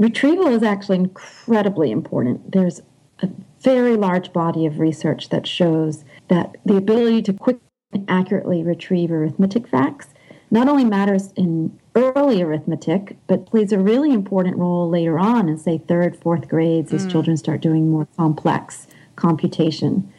Retrieval 0.00 0.48
is 0.48 0.62
actually 0.62 0.96
incredibly 0.96 1.90
important. 1.90 2.52
There's 2.52 2.80
a 3.22 3.28
very 3.60 3.96
large 3.96 4.32
body 4.32 4.64
of 4.64 4.80
research 4.80 5.28
that 5.28 5.46
shows 5.46 6.04
that 6.28 6.56
the 6.64 6.76
ability 6.76 7.22
to 7.22 7.34
quickly 7.34 7.62
and 7.92 8.08
accurately 8.08 8.62
retrieve 8.62 9.12
arithmetic 9.12 9.68
facts 9.68 10.08
not 10.50 10.68
only 10.68 10.84
matters 10.84 11.32
in 11.36 11.78
early 11.94 12.40
arithmetic, 12.40 13.16
but 13.26 13.46
plays 13.46 13.72
a 13.72 13.78
really 13.78 14.12
important 14.12 14.56
role 14.56 14.88
later 14.88 15.18
on 15.18 15.48
in, 15.48 15.58
say, 15.58 15.78
third, 15.78 16.16
fourth 16.16 16.48
grades 16.48 16.92
as 16.92 17.06
mm. 17.06 17.10
children 17.10 17.36
start 17.36 17.60
doing 17.60 17.90
more 17.90 18.08
complex 18.16 18.86
computation. 19.16 20.10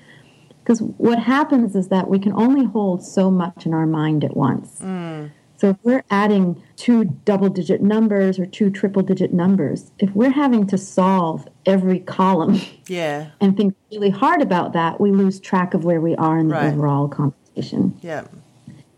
Because 0.63 0.81
what 0.81 1.19
happens 1.19 1.75
is 1.75 1.87
that 1.87 2.07
we 2.07 2.19
can 2.19 2.33
only 2.33 2.65
hold 2.65 3.03
so 3.03 3.31
much 3.31 3.65
in 3.65 3.73
our 3.73 3.87
mind 3.87 4.23
at 4.23 4.37
once. 4.37 4.79
Mm. 4.79 5.31
So 5.61 5.69
if 5.69 5.77
we're 5.83 6.03
adding 6.09 6.59
two 6.75 7.03
double 7.23 7.47
digit 7.47 7.83
numbers 7.83 8.39
or 8.39 8.47
two 8.47 8.71
triple 8.71 9.03
digit 9.03 9.31
numbers, 9.31 9.91
if 9.99 10.09
we're 10.15 10.31
having 10.31 10.65
to 10.65 10.75
solve 10.75 11.47
every 11.67 11.99
column 11.99 12.59
yeah. 12.87 13.29
and 13.39 13.55
think 13.55 13.75
really 13.91 14.09
hard 14.09 14.41
about 14.41 14.73
that, 14.73 14.99
we 14.99 15.11
lose 15.11 15.39
track 15.39 15.75
of 15.75 15.85
where 15.85 16.01
we 16.01 16.15
are 16.15 16.39
in 16.39 16.47
the 16.47 16.55
right. 16.55 16.73
overall 16.73 17.07
computation. 17.07 17.95
Yeah. 18.01 18.25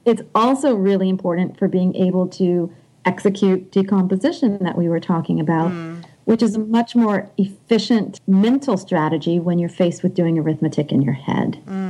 It's 0.05 0.22
also 0.34 0.74
really 0.74 1.10
important 1.10 1.60
for 1.60 1.67
being 1.67 1.98
able 1.98 2.29
to 2.29 2.74
execute 3.03 3.70
decomposition 3.74 4.63
that 4.63 4.77
we 4.77 4.88
were 4.88 5.01
talking 5.01 5.41
about, 5.41 5.70
mm. 5.70 6.05
which 6.24 6.41
is 6.41 6.55
a 6.55 6.60
much 6.60 6.96
more 6.96 7.29
efficient 7.38 8.22
mental 8.25 8.77
strategy 8.77 9.38
when 9.38 9.60
you're 9.60 9.67
faced 9.67 10.01
with 10.01 10.13
doing 10.13 10.39
arithmetic 10.39 10.93
in 10.93 11.01
your 11.01 11.15
head. 11.15 11.62
Mm. 11.67 11.83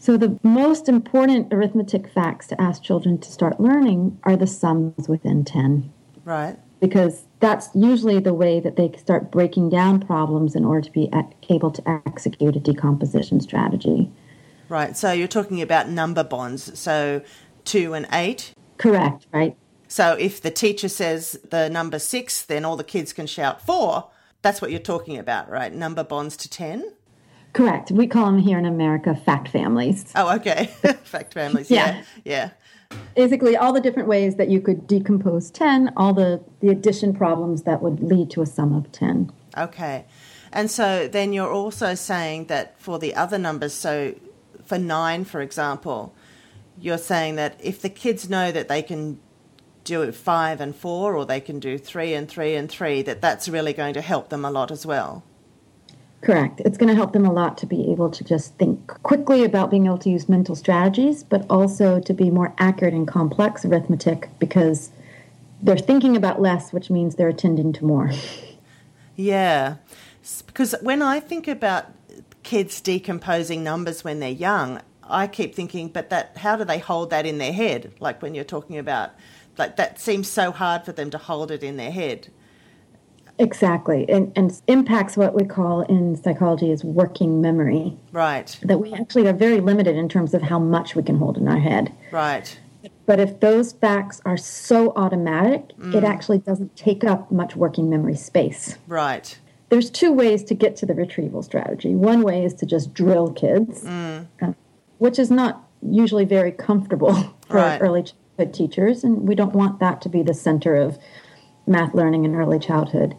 So, 0.00 0.16
the 0.16 0.38
most 0.44 0.88
important 0.88 1.52
arithmetic 1.52 2.08
facts 2.08 2.46
to 2.48 2.60
ask 2.60 2.82
children 2.82 3.18
to 3.18 3.30
start 3.30 3.60
learning 3.60 4.18
are 4.22 4.36
the 4.36 4.46
sums 4.46 5.08
within 5.08 5.44
10. 5.44 5.92
Right. 6.24 6.56
Because 6.80 7.24
that's 7.40 7.68
usually 7.74 8.20
the 8.20 8.32
way 8.32 8.60
that 8.60 8.76
they 8.76 8.92
start 8.96 9.32
breaking 9.32 9.70
down 9.70 9.98
problems 9.98 10.54
in 10.54 10.64
order 10.64 10.82
to 10.82 10.92
be 10.92 11.10
able 11.50 11.72
to 11.72 12.00
execute 12.06 12.54
a 12.54 12.60
decomposition 12.60 13.40
strategy. 13.40 14.10
Right. 14.68 14.96
So, 14.96 15.10
you're 15.10 15.26
talking 15.26 15.60
about 15.60 15.88
number 15.88 16.22
bonds. 16.22 16.78
So, 16.78 17.22
2 17.64 17.94
and 17.94 18.06
8? 18.12 18.54
Correct, 18.76 19.26
right. 19.32 19.56
So, 19.88 20.12
if 20.12 20.40
the 20.40 20.52
teacher 20.52 20.88
says 20.88 21.40
the 21.50 21.68
number 21.68 21.98
6, 21.98 22.42
then 22.42 22.64
all 22.64 22.76
the 22.76 22.84
kids 22.84 23.12
can 23.12 23.26
shout 23.26 23.60
4. 23.66 24.08
That's 24.42 24.62
what 24.62 24.70
you're 24.70 24.78
talking 24.78 25.18
about, 25.18 25.50
right? 25.50 25.74
Number 25.74 26.04
bonds 26.04 26.36
to 26.36 26.48
10? 26.48 26.92
Correct. 27.52 27.90
We 27.90 28.06
call 28.06 28.26
them 28.26 28.38
here 28.38 28.58
in 28.58 28.66
America 28.66 29.14
fact 29.14 29.48
families. 29.48 30.12
Oh, 30.14 30.34
okay. 30.36 30.66
fact 31.04 31.34
families. 31.34 31.70
Yeah. 31.70 32.02
yeah. 32.24 32.50
Yeah. 32.90 32.96
Basically, 33.14 33.56
all 33.56 33.72
the 33.72 33.80
different 33.80 34.08
ways 34.08 34.36
that 34.36 34.48
you 34.48 34.60
could 34.60 34.86
decompose 34.86 35.50
10, 35.50 35.92
all 35.96 36.14
the, 36.14 36.42
the 36.60 36.68
addition 36.68 37.14
problems 37.14 37.64
that 37.64 37.82
would 37.82 38.00
lead 38.00 38.30
to 38.30 38.42
a 38.42 38.46
sum 38.46 38.74
of 38.74 38.90
10. 38.92 39.30
Okay. 39.56 40.04
And 40.52 40.70
so 40.70 41.08
then 41.08 41.32
you're 41.32 41.52
also 41.52 41.94
saying 41.94 42.46
that 42.46 42.80
for 42.80 42.98
the 42.98 43.14
other 43.14 43.38
numbers, 43.38 43.74
so 43.74 44.14
for 44.64 44.78
9, 44.78 45.24
for 45.24 45.40
example, 45.40 46.14
you're 46.80 46.98
saying 46.98 47.36
that 47.36 47.58
if 47.62 47.82
the 47.82 47.90
kids 47.90 48.30
know 48.30 48.52
that 48.52 48.68
they 48.68 48.82
can 48.82 49.20
do 49.84 50.02
it 50.02 50.14
5 50.14 50.60
and 50.60 50.76
4 50.76 51.16
or 51.16 51.26
they 51.26 51.40
can 51.40 51.58
do 51.58 51.78
3 51.78 52.14
and 52.14 52.28
3 52.28 52.54
and 52.54 52.70
3, 52.70 53.02
that 53.02 53.20
that's 53.20 53.48
really 53.48 53.72
going 53.72 53.94
to 53.94 54.00
help 54.00 54.28
them 54.28 54.44
a 54.44 54.50
lot 54.50 54.70
as 54.70 54.86
well. 54.86 55.24
Correct. 56.20 56.60
It's 56.64 56.76
going 56.76 56.88
to 56.88 56.96
help 56.96 57.12
them 57.12 57.24
a 57.24 57.32
lot 57.32 57.56
to 57.58 57.66
be 57.66 57.92
able 57.92 58.10
to 58.10 58.24
just 58.24 58.54
think 58.56 58.86
quickly 59.04 59.44
about 59.44 59.70
being 59.70 59.86
able 59.86 59.98
to 59.98 60.10
use 60.10 60.28
mental 60.28 60.56
strategies, 60.56 61.22
but 61.22 61.46
also 61.48 62.00
to 62.00 62.12
be 62.12 62.30
more 62.30 62.52
accurate 62.58 62.94
in 62.94 63.06
complex 63.06 63.64
arithmetic 63.64 64.28
because 64.38 64.90
they're 65.62 65.76
thinking 65.76 66.16
about 66.16 66.40
less, 66.40 66.72
which 66.72 66.90
means 66.90 67.14
they're 67.14 67.28
attending 67.28 67.72
to 67.74 67.84
more. 67.84 68.10
Yeah. 69.20 69.78
Because 70.46 70.76
when 70.80 71.02
I 71.02 71.18
think 71.18 71.48
about 71.48 71.86
kids 72.44 72.80
decomposing 72.80 73.64
numbers 73.64 74.04
when 74.04 74.20
they're 74.20 74.30
young, 74.30 74.80
I 75.02 75.26
keep 75.26 75.56
thinking, 75.56 75.88
but 75.88 76.08
that 76.10 76.36
how 76.36 76.54
do 76.54 76.64
they 76.64 76.78
hold 76.78 77.10
that 77.10 77.26
in 77.26 77.38
their 77.38 77.52
head? 77.52 77.92
Like 77.98 78.22
when 78.22 78.36
you're 78.36 78.44
talking 78.44 78.78
about 78.78 79.10
like 79.56 79.74
that 79.74 79.98
seems 79.98 80.28
so 80.28 80.52
hard 80.52 80.84
for 80.84 80.92
them 80.92 81.10
to 81.10 81.18
hold 81.18 81.50
it 81.50 81.64
in 81.64 81.76
their 81.76 81.90
head. 81.90 82.28
Exactly. 83.38 84.08
And, 84.08 84.32
and 84.36 84.60
impacts 84.66 85.16
what 85.16 85.34
we 85.34 85.44
call 85.44 85.82
in 85.82 86.16
psychology 86.16 86.70
is 86.70 86.82
working 86.82 87.40
memory. 87.40 87.96
Right. 88.12 88.58
That 88.62 88.78
we 88.78 88.92
actually 88.92 89.28
are 89.28 89.32
very 89.32 89.60
limited 89.60 89.96
in 89.96 90.08
terms 90.08 90.34
of 90.34 90.42
how 90.42 90.58
much 90.58 90.96
we 90.96 91.02
can 91.02 91.18
hold 91.18 91.36
in 91.36 91.46
our 91.46 91.58
head. 91.58 91.92
Right. 92.10 92.58
But 93.06 93.20
if 93.20 93.40
those 93.40 93.72
facts 93.72 94.20
are 94.24 94.36
so 94.36 94.92
automatic, 94.96 95.76
mm. 95.78 95.94
it 95.94 96.04
actually 96.04 96.38
doesn't 96.38 96.76
take 96.76 97.04
up 97.04 97.30
much 97.30 97.56
working 97.56 97.88
memory 97.88 98.16
space. 98.16 98.76
Right. 98.86 99.38
There's 99.70 99.90
two 99.90 100.12
ways 100.12 100.42
to 100.44 100.54
get 100.54 100.76
to 100.76 100.86
the 100.86 100.94
retrieval 100.94 101.42
strategy. 101.42 101.94
One 101.94 102.22
way 102.22 102.44
is 102.44 102.54
to 102.54 102.66
just 102.66 102.94
drill 102.94 103.32
kids, 103.32 103.84
mm. 103.84 104.26
uh, 104.42 104.52
which 104.98 105.18
is 105.18 105.30
not 105.30 105.64
usually 105.82 106.24
very 106.24 106.52
comfortable 106.52 107.14
for 107.46 107.56
right. 107.56 107.80
early 107.80 108.04
childhood 108.04 108.54
teachers, 108.54 109.04
and 109.04 109.28
we 109.28 109.34
don't 109.34 109.52
want 109.52 109.80
that 109.80 110.00
to 110.02 110.08
be 110.08 110.22
the 110.22 110.34
center 110.34 110.76
of 110.76 110.98
math 111.66 111.94
learning 111.94 112.24
in 112.24 112.34
early 112.34 112.58
childhood. 112.58 113.14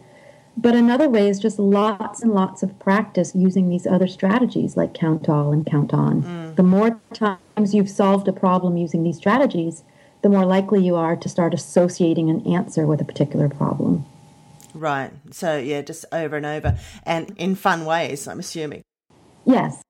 But 0.56 0.74
another 0.74 1.08
way 1.08 1.28
is 1.28 1.38
just 1.38 1.58
lots 1.58 2.22
and 2.22 2.32
lots 2.32 2.62
of 2.62 2.78
practice 2.78 3.34
using 3.34 3.68
these 3.68 3.86
other 3.86 4.06
strategies 4.06 4.76
like 4.76 4.94
count 4.94 5.28
all 5.28 5.52
and 5.52 5.64
count 5.64 5.94
on. 5.94 6.22
Mm. 6.22 6.56
The 6.56 6.62
more 6.62 7.00
times 7.12 7.74
you've 7.74 7.88
solved 7.88 8.28
a 8.28 8.32
problem 8.32 8.76
using 8.76 9.02
these 9.02 9.16
strategies, 9.16 9.84
the 10.22 10.28
more 10.28 10.44
likely 10.44 10.84
you 10.84 10.96
are 10.96 11.16
to 11.16 11.28
start 11.28 11.54
associating 11.54 12.28
an 12.28 12.46
answer 12.46 12.86
with 12.86 13.00
a 13.00 13.04
particular 13.04 13.48
problem. 13.48 14.04
Right. 14.74 15.10
So, 15.30 15.56
yeah, 15.56 15.82
just 15.82 16.04
over 16.12 16.36
and 16.36 16.46
over 16.46 16.78
and 17.04 17.32
in 17.36 17.54
fun 17.54 17.84
ways, 17.84 18.28
I'm 18.28 18.38
assuming. 18.38 18.82
Yes. 19.44 19.82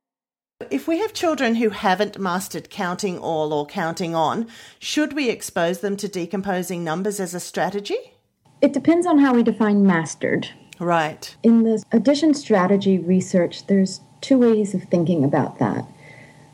If 0.70 0.86
we 0.86 0.98
have 0.98 1.14
children 1.14 1.56
who 1.56 1.70
haven't 1.70 2.18
mastered 2.18 2.70
counting 2.70 3.18
all 3.18 3.52
or 3.52 3.66
counting 3.66 4.14
on, 4.14 4.46
should 4.78 5.14
we 5.14 5.30
expose 5.30 5.80
them 5.80 5.96
to 5.96 6.06
decomposing 6.08 6.84
numbers 6.84 7.18
as 7.18 7.34
a 7.34 7.40
strategy? 7.40 8.12
It 8.60 8.72
depends 8.72 9.06
on 9.06 9.18
how 9.18 9.34
we 9.34 9.42
define 9.42 9.86
mastered. 9.86 10.50
Right. 10.78 11.34
In 11.42 11.62
the 11.64 11.82
addition 11.92 12.34
strategy 12.34 12.98
research, 12.98 13.66
there's 13.66 14.00
two 14.20 14.38
ways 14.38 14.74
of 14.74 14.84
thinking 14.84 15.24
about 15.24 15.58
that. 15.58 15.84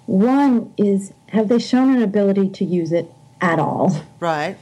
One 0.07 0.73
is 0.77 1.13
have 1.29 1.49
they 1.49 1.59
shown 1.59 1.95
an 1.95 2.03
ability 2.03 2.51
to 2.51 2.65
use 2.65 2.93
it 2.93 3.13
at 3.41 3.59
all? 3.59 4.05
Right. 4.21 4.57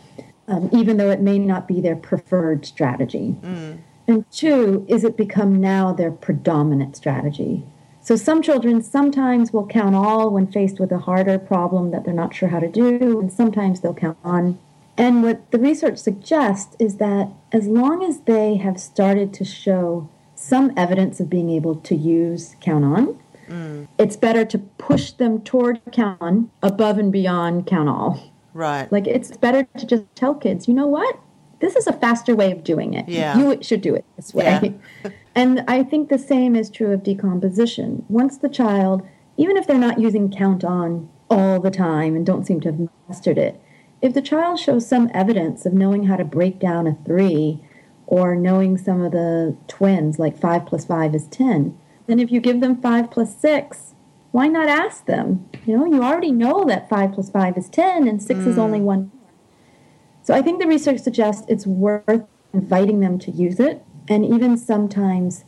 Um, 0.48 0.68
even 0.72 0.96
though 0.96 1.10
it 1.10 1.20
may 1.20 1.38
not 1.38 1.68
be 1.68 1.80
their 1.80 1.96
preferred 1.96 2.66
strategy. 2.66 3.36
Mm. 3.42 3.78
And 4.06 4.30
two, 4.30 4.84
is 4.88 5.04
it 5.04 5.16
become 5.16 5.60
now 5.60 5.92
their 5.92 6.10
predominant 6.10 6.96
strategy? 6.96 7.64
So 8.02 8.16
some 8.16 8.42
children 8.42 8.82
sometimes 8.82 9.50
will 9.50 9.66
count 9.66 9.94
all 9.94 10.30
when 10.30 10.46
faced 10.46 10.78
with 10.78 10.92
a 10.92 10.98
harder 10.98 11.38
problem 11.38 11.90
that 11.92 12.04
they're 12.04 12.12
not 12.12 12.34
sure 12.34 12.50
how 12.50 12.60
to 12.60 12.68
do, 12.68 13.18
and 13.18 13.32
sometimes 13.32 13.80
they'll 13.80 13.94
count 13.94 14.18
on 14.22 14.58
and 14.96 15.22
what 15.22 15.50
the 15.50 15.58
research 15.58 15.98
suggests 15.98 16.76
is 16.78 16.96
that 16.96 17.28
as 17.52 17.66
long 17.66 18.04
as 18.04 18.20
they 18.20 18.56
have 18.56 18.78
started 18.78 19.32
to 19.34 19.44
show 19.44 20.08
some 20.34 20.72
evidence 20.76 21.20
of 21.20 21.28
being 21.28 21.50
able 21.50 21.76
to 21.76 21.94
use 21.94 22.56
count 22.60 22.84
on, 22.84 23.18
mm. 23.48 23.88
it's 23.98 24.16
better 24.16 24.44
to 24.44 24.58
push 24.58 25.12
them 25.12 25.40
toward 25.40 25.80
count 25.90 26.20
on 26.20 26.50
above 26.62 26.98
and 26.98 27.12
beyond 27.12 27.66
count 27.66 27.88
all. 27.88 28.32
Right. 28.52 28.90
Like 28.92 29.06
it's 29.06 29.36
better 29.36 29.66
to 29.76 29.86
just 29.86 30.04
tell 30.14 30.34
kids, 30.34 30.68
you 30.68 30.74
know 30.74 30.86
what? 30.86 31.18
This 31.60 31.76
is 31.76 31.86
a 31.86 31.92
faster 31.92 32.36
way 32.36 32.52
of 32.52 32.62
doing 32.62 32.94
it. 32.94 33.08
Yeah. 33.08 33.36
You 33.36 33.58
should 33.62 33.80
do 33.80 33.94
it 33.94 34.04
this 34.16 34.32
way. 34.32 34.74
Yeah. 35.04 35.10
and 35.34 35.64
I 35.66 35.82
think 35.82 36.08
the 36.08 36.18
same 36.18 36.54
is 36.54 36.70
true 36.70 36.92
of 36.92 37.02
decomposition. 37.02 38.04
Once 38.08 38.38
the 38.38 38.48
child, 38.48 39.02
even 39.36 39.56
if 39.56 39.66
they're 39.66 39.78
not 39.78 39.98
using 39.98 40.30
count 40.30 40.62
on 40.62 41.08
all 41.30 41.58
the 41.58 41.70
time 41.70 42.14
and 42.14 42.24
don't 42.24 42.46
seem 42.46 42.60
to 42.60 42.70
have 42.70 42.88
mastered 43.08 43.38
it, 43.38 43.60
if 44.04 44.12
the 44.12 44.20
child 44.20 44.58
shows 44.60 44.86
some 44.86 45.10
evidence 45.14 45.64
of 45.64 45.72
knowing 45.72 46.04
how 46.04 46.14
to 46.14 46.26
break 46.26 46.58
down 46.58 46.86
a 46.86 46.94
three 47.06 47.58
or 48.06 48.36
knowing 48.36 48.76
some 48.76 49.00
of 49.00 49.12
the 49.12 49.56
twins, 49.66 50.18
like 50.18 50.38
five 50.38 50.66
plus 50.66 50.84
five 50.84 51.14
is 51.14 51.26
10, 51.28 51.74
then 52.06 52.20
if 52.20 52.30
you 52.30 52.38
give 52.38 52.60
them 52.60 52.78
five 52.82 53.10
plus 53.10 53.34
six, 53.34 53.94
why 54.30 54.46
not 54.46 54.68
ask 54.68 55.06
them? 55.06 55.48
You 55.64 55.78
know, 55.78 55.86
you 55.86 56.02
already 56.02 56.32
know 56.32 56.66
that 56.66 56.86
five 56.86 57.14
plus 57.14 57.30
five 57.30 57.56
is 57.56 57.70
10 57.70 58.06
and 58.06 58.22
six 58.22 58.40
mm. 58.40 58.46
is 58.48 58.58
only 58.58 58.80
one. 58.80 59.10
So 60.22 60.34
I 60.34 60.42
think 60.42 60.60
the 60.60 60.68
research 60.68 61.00
suggests 61.00 61.46
it's 61.48 61.66
worth 61.66 62.26
inviting 62.52 63.00
them 63.00 63.18
to 63.20 63.30
use 63.30 63.58
it 63.58 63.82
and 64.06 64.22
even 64.22 64.58
sometimes 64.58 65.46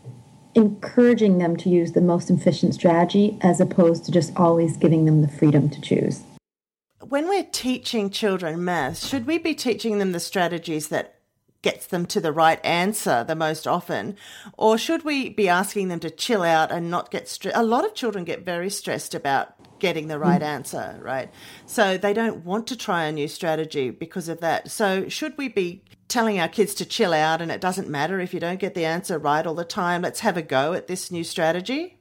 encouraging 0.55 1.37
them 1.37 1.59
to 1.59 1.69
use 1.69 1.92
the 1.92 2.01
most 2.01 2.31
efficient 2.31 2.73
strategy 2.73 3.37
as 3.42 3.61
opposed 3.61 4.07
to 4.07 4.12
just 4.12 4.35
always 4.35 4.79
giving 4.79 5.05
them 5.05 5.21
the 5.21 5.29
freedom 5.29 5.69
to 5.69 5.79
choose 5.83 6.23
when 7.09 7.29
we're 7.29 7.47
teaching 7.53 8.11
children 8.11 8.64
math, 8.64 8.99
should 8.99 9.27
we 9.27 9.38
be 9.38 9.55
teaching 9.55 9.99
them 9.99 10.12
the 10.12 10.21
strategies 10.21 10.88
that 10.88 11.16
gets 11.62 11.87
them 11.87 12.07
to 12.07 12.21
the 12.21 12.33
right 12.33 12.64
answer 12.64 13.25
the 13.25 13.35
most 13.35 13.66
often? 13.66 14.16
Or 14.57 14.79
should 14.79 15.05
we 15.05 15.31
be 15.31 15.49
asking 15.49 15.88
them 15.88 16.01
to 16.01 16.11
chill 16.11 16.42
out 16.42 16.71
and 16.71 16.90
not 16.90 17.11
get 17.11 17.29
stressed 17.29 17.57
a 17.57 17.62
lot 17.62 17.85
of 17.85 17.95
children 17.95 18.25
get 18.25 18.45
very 18.45 18.71
stressed 18.71 19.14
about 19.14 19.55
getting 19.79 20.09
the 20.09 20.19
right 20.19 20.42
answer 20.42 20.99
right? 21.03 21.31
So 21.66 21.99
they 21.99 22.12
don't 22.12 22.45
want 22.45 22.66
to 22.69 22.77
try 22.77 23.05
a 23.05 23.12
new 23.12 23.29
strategy 23.29 23.90
because 23.90 24.29
of 24.29 24.40
that. 24.40 24.71
So 24.71 25.09
should 25.09 25.37
we 25.37 25.49
be 25.49 25.83
telling 26.09 26.38
our 26.38 26.49
kids 26.49 26.75
to 26.75 26.85
chill 26.85 27.12
out 27.12 27.42
and 27.42 27.51
it 27.51 27.61
doesn't 27.61 27.88
matter 27.88 28.21
if 28.21 28.33
you 28.33 28.40
don't 28.40 28.61
get 28.61 28.75
the 28.75 28.85
answer 28.85 29.19
right 29.19 29.45
all 29.45 29.55
the 29.55 29.64
time 29.64 30.03
let's 30.03 30.21
have 30.21 30.37
a 30.37 30.42
go 30.42 30.73
at 30.73 30.87
this 30.87 31.11
new 31.11 31.25
strategy? 31.25 31.99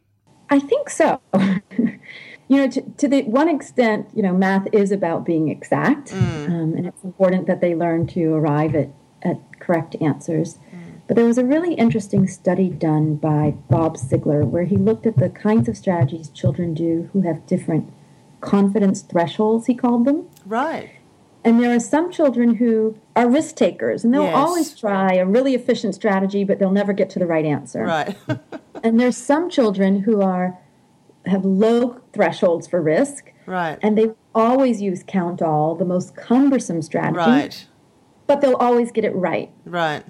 I 0.50 0.60
think 0.60 0.92
so 0.92 1.22
you 2.48 2.58
know, 2.58 2.68
to, 2.70 2.82
to, 2.82 3.08
the 3.08 3.24
one 3.24 3.50
extent, 3.50 4.08
you 4.14 4.22
know, 4.22 4.34
math 4.34 4.68
is 4.72 4.92
about 4.92 5.26
being 5.26 5.50
exact, 5.50 6.12
mm. 6.12 6.48
um, 6.48 6.74
and 6.76 6.86
it's 6.86 7.04
important 7.04 7.48
that 7.48 7.62
they 7.62 7.74
learn 7.74 8.06
to 8.08 8.34
arrive 8.34 8.76
at, 8.76 8.90
at 9.24 9.38
correct 9.60 9.96
answers. 10.00 10.60
Mm. 10.74 11.02
But 11.08 11.16
there 11.16 11.26
was 11.26 11.38
a 11.38 11.46
really 11.46 11.74
interesting 11.74 12.28
study 12.28 12.70
done 12.70 13.16
by 13.16 13.56
Bob 13.70 13.98
Siegler 13.98 14.46
where 14.46 14.66
he 14.66 14.78
looked 14.78 15.06
at 15.06 15.18
the 15.18 15.30
kinds 15.30 15.68
of 15.68 15.78
strategies 15.78 16.30
children 16.30 16.74
do 16.74 17.10
who 17.14 17.22
have 17.22 17.46
different 17.46 17.92
confidence 18.42 19.02
thresholds, 19.02 19.68
he 19.68 19.74
called 19.74 20.06
them. 20.06 20.28
Right. 20.46 20.92
And 21.44 21.62
there 21.62 21.76
are 21.76 21.80
some 21.80 22.12
children 22.12 22.56
who 22.56 22.98
are 23.16 23.30
risk 23.30 23.56
takers, 23.56 24.04
and 24.04 24.12
they'll 24.12 24.24
yes. 24.24 24.36
always 24.36 24.80
try 24.80 25.14
a 25.14 25.26
really 25.26 25.54
efficient 25.54 25.94
strategy, 25.94 26.44
but 26.44 26.58
they'll 26.58 26.72
never 26.72 26.92
get 26.92 27.10
to 27.12 27.20
the 27.20 27.28
right 27.28 27.46
answer. 27.46 27.84
Right. 27.84 28.16
and 28.84 29.00
there's 29.00 29.16
some 29.16 29.50
children 29.50 30.02
who 30.02 30.22
are 30.22 30.58
have 31.28 31.46
low 31.46 32.02
thresholds 32.14 32.68
for 32.68 32.82
risk. 32.82 33.32
Right. 33.46 33.78
And 33.82 33.98
they 33.98 34.12
always 34.34 34.82
use 34.82 35.04
count 35.06 35.42
all, 35.42 35.76
the 35.76 35.86
most 35.86 36.16
cumbersome 36.16 36.82
strategy. 36.82 37.18
Right. 37.20 37.68
But 38.28 38.42
they'll 38.42 38.56
always 38.56 38.92
get 38.92 39.06
it 39.06 39.16
right. 39.16 39.52
Right. 39.66 40.04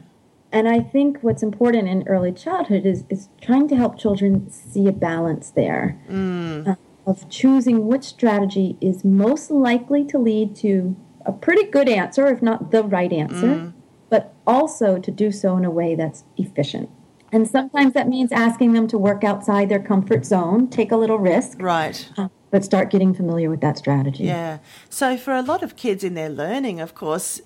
And 0.52 0.70
I 0.70 0.80
think 0.80 1.20
what's 1.22 1.44
important 1.44 1.90
in 1.90 2.08
early 2.08 2.32
childhood 2.32 2.86
is, 2.86 3.04
is 3.10 3.28
trying 3.42 3.68
to 3.68 3.76
help 3.76 4.00
children 4.00 4.50
see 4.50 4.88
a 4.88 4.94
balance 4.94 5.50
there 5.50 6.00
mm. 6.10 6.66
uh, 6.66 6.76
of 7.06 7.30
choosing 7.30 7.88
which 7.88 8.04
strategy 8.04 8.78
is 8.80 9.04
most 9.04 9.52
likely 9.52 10.06
to 10.06 10.18
lead 10.18 10.56
to 10.58 10.96
a 11.26 11.34
pretty 11.34 11.70
good 11.70 11.90
answer, 11.90 12.28
if 12.28 12.42
not 12.42 12.72
the 12.72 12.84
right 12.84 13.12
answer, 13.12 13.48
mm. 13.48 13.74
but 14.10 14.34
also 14.48 14.98
to 14.98 15.12
do 15.12 15.30
so 15.32 15.58
in 15.58 15.66
a 15.66 15.72
way 15.72 15.94
that's 15.94 16.24
efficient. 16.38 16.90
And 17.36 17.46
sometimes 17.46 17.92
that 17.96 18.08
means 18.08 18.32
asking 18.32 18.72
them 18.72 18.88
to 18.88 18.98
work 18.98 19.26
outside 19.26 19.68
their 19.68 19.82
comfort 19.82 20.26
zone, 20.26 20.70
take 20.70 20.94
a 20.94 20.96
little 20.96 21.20
risk. 21.20 21.62
Right. 21.62 22.10
Uh, 22.18 22.30
but 22.50 22.64
start 22.64 22.90
getting 22.90 23.14
familiar 23.14 23.50
with 23.50 23.60
that 23.60 23.78
strategy. 23.78 24.24
Yeah. 24.24 24.60
So 24.90 25.18
for 25.18 25.34
a 25.34 25.42
lot 25.42 25.62
of 25.62 25.76
kids 25.76 26.02
in 26.06 26.14
their 26.14 26.30
learning, 26.30 26.80
of 26.80 26.96
course, 26.96 27.42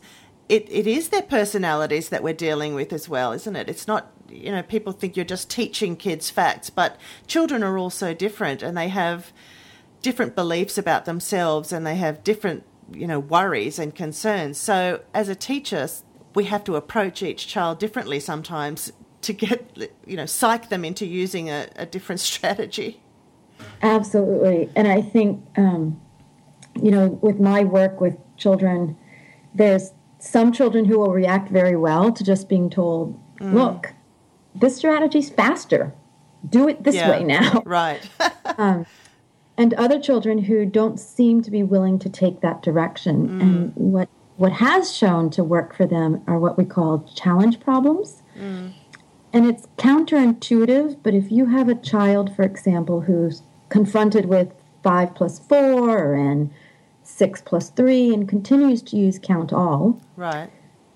it, 0.47 0.67
it 0.69 0.85
is 0.85 1.09
their 1.09 1.23
personalities 1.23 2.09
that 2.09 2.21
we're 2.21 2.35
dealing 2.35 2.75
with 2.75 2.93
as 2.93 3.09
well, 3.09 3.31
isn't 3.31 3.55
it? 3.55 3.67
It's 3.67 3.87
not, 3.87 4.11
you 4.29 4.51
know, 4.51 4.61
people 4.61 4.93
think 4.93 5.17
you're 5.17 5.25
just 5.25 5.49
teaching 5.49 5.95
kids 5.95 6.29
facts, 6.29 6.69
but 6.69 6.99
children 7.25 7.63
are 7.63 7.79
also 7.79 8.13
different 8.13 8.61
and 8.61 8.77
they 8.77 8.89
have 8.89 9.33
different 10.03 10.35
beliefs 10.35 10.77
about 10.77 11.05
themselves 11.05 11.73
and 11.73 11.83
they 11.83 11.95
have 11.95 12.23
different, 12.23 12.63
you 12.93 13.07
know, 13.07 13.19
worries 13.19 13.79
and 13.79 13.95
concerns. 13.95 14.59
So 14.59 15.01
as 15.15 15.29
a 15.29 15.35
teacher, 15.35 15.89
we 16.35 16.43
have 16.43 16.63
to 16.65 16.75
approach 16.75 17.23
each 17.23 17.47
child 17.47 17.79
differently 17.79 18.19
sometimes 18.19 18.91
to 19.21 19.33
get 19.33 19.77
you 20.05 20.17
know 20.17 20.25
psych 20.25 20.69
them 20.69 20.85
into 20.85 21.05
using 21.05 21.49
a, 21.49 21.67
a 21.75 21.85
different 21.85 22.19
strategy. 22.31 23.01
Absolutely. 23.81 24.69
And 24.75 24.87
i 24.87 25.01
think 25.01 25.43
um, 25.57 25.99
you 26.81 26.91
know 26.91 27.07
with 27.21 27.39
my 27.39 27.63
work 27.63 27.99
with 27.99 28.17
children 28.37 28.95
there's 29.53 29.91
some 30.19 30.51
children 30.51 30.85
who 30.85 30.99
will 30.99 31.11
react 31.11 31.49
very 31.49 31.75
well 31.75 32.11
to 32.11 32.23
just 32.23 32.49
being 32.49 32.69
told 32.69 33.19
mm. 33.39 33.53
look 33.53 33.93
this 34.55 34.77
strategy's 34.77 35.29
faster. 35.29 35.93
Do 36.47 36.67
it 36.67 36.83
this 36.83 36.95
yeah, 36.95 37.09
way 37.09 37.23
now. 37.23 37.63
Right. 37.65 38.01
Um, 38.57 38.85
and 39.57 39.73
other 39.75 40.01
children 40.01 40.37
who 40.37 40.65
don't 40.65 40.99
seem 40.99 41.41
to 41.43 41.51
be 41.51 41.63
willing 41.63 41.97
to 41.99 42.09
take 42.09 42.41
that 42.41 42.61
direction. 42.61 43.29
Mm. 43.29 43.41
and 43.41 43.75
what 43.75 44.09
what 44.35 44.51
has 44.53 44.93
shown 44.93 45.29
to 45.31 45.43
work 45.43 45.75
for 45.75 45.85
them 45.85 46.21
are 46.27 46.39
what 46.39 46.57
we 46.57 46.65
call 46.65 47.07
challenge 47.15 47.59
problems. 47.61 48.21
Mm. 48.37 48.73
And 49.31 49.45
it's 49.45 49.67
counterintuitive, 49.77 50.97
but 51.03 51.13
if 51.13 51.31
you 51.31 51.45
have 51.47 51.69
a 51.69 51.75
child, 51.75 52.35
for 52.35 52.43
example, 52.43 53.01
who's 53.01 53.41
confronted 53.69 54.25
with 54.25 54.51
five 54.83 55.13
plus 55.13 55.39
four 55.39 56.15
and 56.15 56.49
six 57.03 57.41
plus 57.41 57.69
three 57.69 58.13
and 58.13 58.27
continues 58.27 58.81
to 58.83 58.95
use 58.97 59.19
count 59.21 59.51
all. 59.53 60.01
Right. 60.15 60.49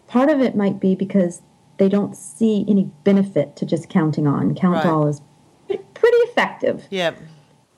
Part 0.08 0.30
of 0.30 0.42
it 0.42 0.56
might 0.56 0.80
be 0.80 0.96
because 0.96 1.42
they 1.78 1.90
don't 1.90 2.16
see 2.16 2.66
any 2.68 2.86
benefit 3.04 3.56
to 3.58 3.66
just 3.66 3.90
counting 3.90 4.28
on. 4.28 4.56
Count 4.56 4.76
Right. 4.78 4.86
all 4.86 5.08
is 5.08 5.22
pretty 5.68 6.18
effective. 6.18 6.88
Yep. 6.90 7.18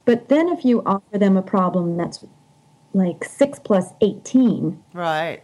But 0.06 0.30
then 0.30 0.50
if 0.50 0.64
you 0.64 0.84
offer 0.86 1.18
them 1.18 1.36
a 1.38 1.42
problem 1.42 1.98
that's 1.98 2.24
like 2.94 3.24
six 3.24 3.60
plus 3.60 3.92
18, 4.02 4.82
Right. 4.94 5.42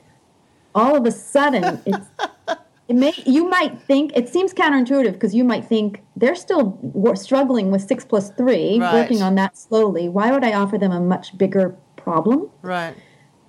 all 0.75 0.95
of 0.95 1.05
a 1.05 1.11
sudden 1.11 1.81
it's 1.85 2.07
it 2.91 2.95
may 2.97 3.13
you 3.25 3.47
might 3.49 3.81
think 3.83 4.11
it 4.15 4.27
seems 4.27 4.53
counterintuitive 4.53 5.13
because 5.13 5.33
you 5.33 5.45
might 5.45 5.65
think 5.65 6.01
they're 6.17 6.35
still 6.35 6.65
struggling 7.15 7.71
with 7.71 7.81
six 7.81 8.03
plus 8.03 8.29
three 8.31 8.79
Right. 8.79 8.93
working 8.93 9.21
on 9.21 9.35
that 9.35 9.57
slowly 9.57 10.09
why 10.09 10.31
would 10.31 10.43
i 10.43 10.53
offer 10.53 10.77
them 10.77 10.91
a 10.91 10.99
much 10.99 11.37
bigger 11.37 11.75
problem 11.95 12.49
Right. 12.61 12.93